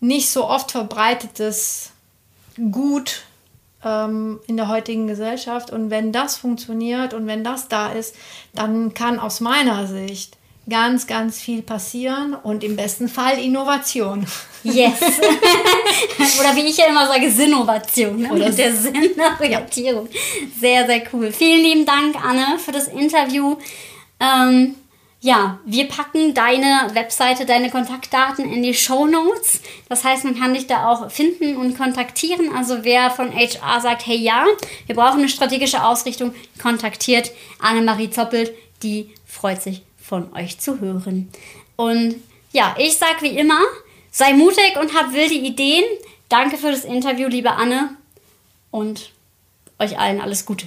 nicht 0.00 0.30
so 0.30 0.48
oft 0.48 0.70
verbreitetes 0.70 1.89
Gut 2.70 3.22
ähm, 3.84 4.40
in 4.46 4.56
der 4.56 4.68
heutigen 4.68 5.06
Gesellschaft. 5.06 5.70
Und 5.70 5.90
wenn 5.90 6.12
das 6.12 6.36
funktioniert 6.36 7.14
und 7.14 7.26
wenn 7.26 7.44
das 7.44 7.68
da 7.68 7.92
ist, 7.92 8.14
dann 8.54 8.94
kann 8.94 9.18
aus 9.18 9.40
meiner 9.40 9.86
Sicht 9.86 10.36
ganz, 10.68 11.06
ganz 11.06 11.40
viel 11.40 11.62
passieren 11.62 12.34
und 12.34 12.62
im 12.62 12.76
besten 12.76 13.08
Fall 13.08 13.38
Innovation. 13.38 14.26
Yes. 14.62 15.00
Oder 16.40 16.54
wie 16.54 16.68
ich 16.68 16.76
ja 16.76 16.86
immer 16.86 17.06
sage, 17.06 17.30
Sinnovation. 17.30 18.20
Ne? 18.22 18.32
Oder 18.32 18.50
der 18.50 18.74
Sinnorientierung. 18.74 20.08
Sehr, 20.60 20.86
sehr 20.86 21.02
cool. 21.12 21.32
Vielen 21.32 21.62
lieben 21.62 21.86
Dank, 21.86 22.16
Anne, 22.22 22.58
für 22.58 22.72
das 22.72 22.88
Interview. 22.88 23.56
Ähm, 24.20 24.76
ja, 25.22 25.58
wir 25.66 25.86
packen 25.86 26.32
deine 26.32 26.88
Webseite, 26.94 27.44
deine 27.44 27.70
Kontaktdaten 27.70 28.50
in 28.50 28.62
die 28.62 28.72
Show 28.72 29.06
Notes. 29.06 29.60
Das 29.88 30.02
heißt, 30.02 30.24
man 30.24 30.38
kann 30.38 30.54
dich 30.54 30.66
da 30.66 30.90
auch 30.90 31.10
finden 31.10 31.56
und 31.56 31.76
kontaktieren. 31.76 32.54
Also 32.56 32.84
wer 32.84 33.10
von 33.10 33.34
HR 33.34 33.82
sagt, 33.82 34.06
hey 34.06 34.16
ja, 34.16 34.46
wir 34.86 34.94
brauchen 34.94 35.18
eine 35.18 35.28
strategische 35.28 35.84
Ausrichtung, 35.84 36.34
kontaktiert 36.60 37.32
Annemarie 37.58 38.10
Zoppelt. 38.10 38.52
Die 38.82 39.10
freut 39.26 39.60
sich 39.60 39.82
von 40.02 40.32
euch 40.32 40.58
zu 40.58 40.80
hören. 40.80 41.28
Und 41.76 42.16
ja, 42.52 42.74
ich 42.78 42.96
sag 42.96 43.20
wie 43.20 43.36
immer, 43.38 43.60
sei 44.10 44.32
mutig 44.32 44.78
und 44.80 44.94
hab 44.94 45.12
wilde 45.12 45.34
Ideen. 45.34 45.84
Danke 46.30 46.56
für 46.56 46.70
das 46.70 46.84
Interview, 46.84 47.28
liebe 47.28 47.52
Anne. 47.52 47.90
Und 48.70 49.10
euch 49.78 49.98
allen 49.98 50.20
alles 50.20 50.46
Gute. 50.46 50.66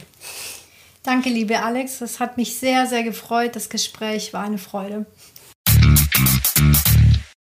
Danke, 1.04 1.30
liebe 1.30 1.62
Alex. 1.62 2.00
Es 2.00 2.22
hat 2.22 2.38
mich 2.38 2.58
sehr, 2.58 2.88
sehr 2.88 3.04
gefreut. 3.04 3.58
Das 3.58 3.68
Gespräch 3.68 4.32
war 4.32 4.46
eine 4.46 4.58
Freude. 4.58 5.06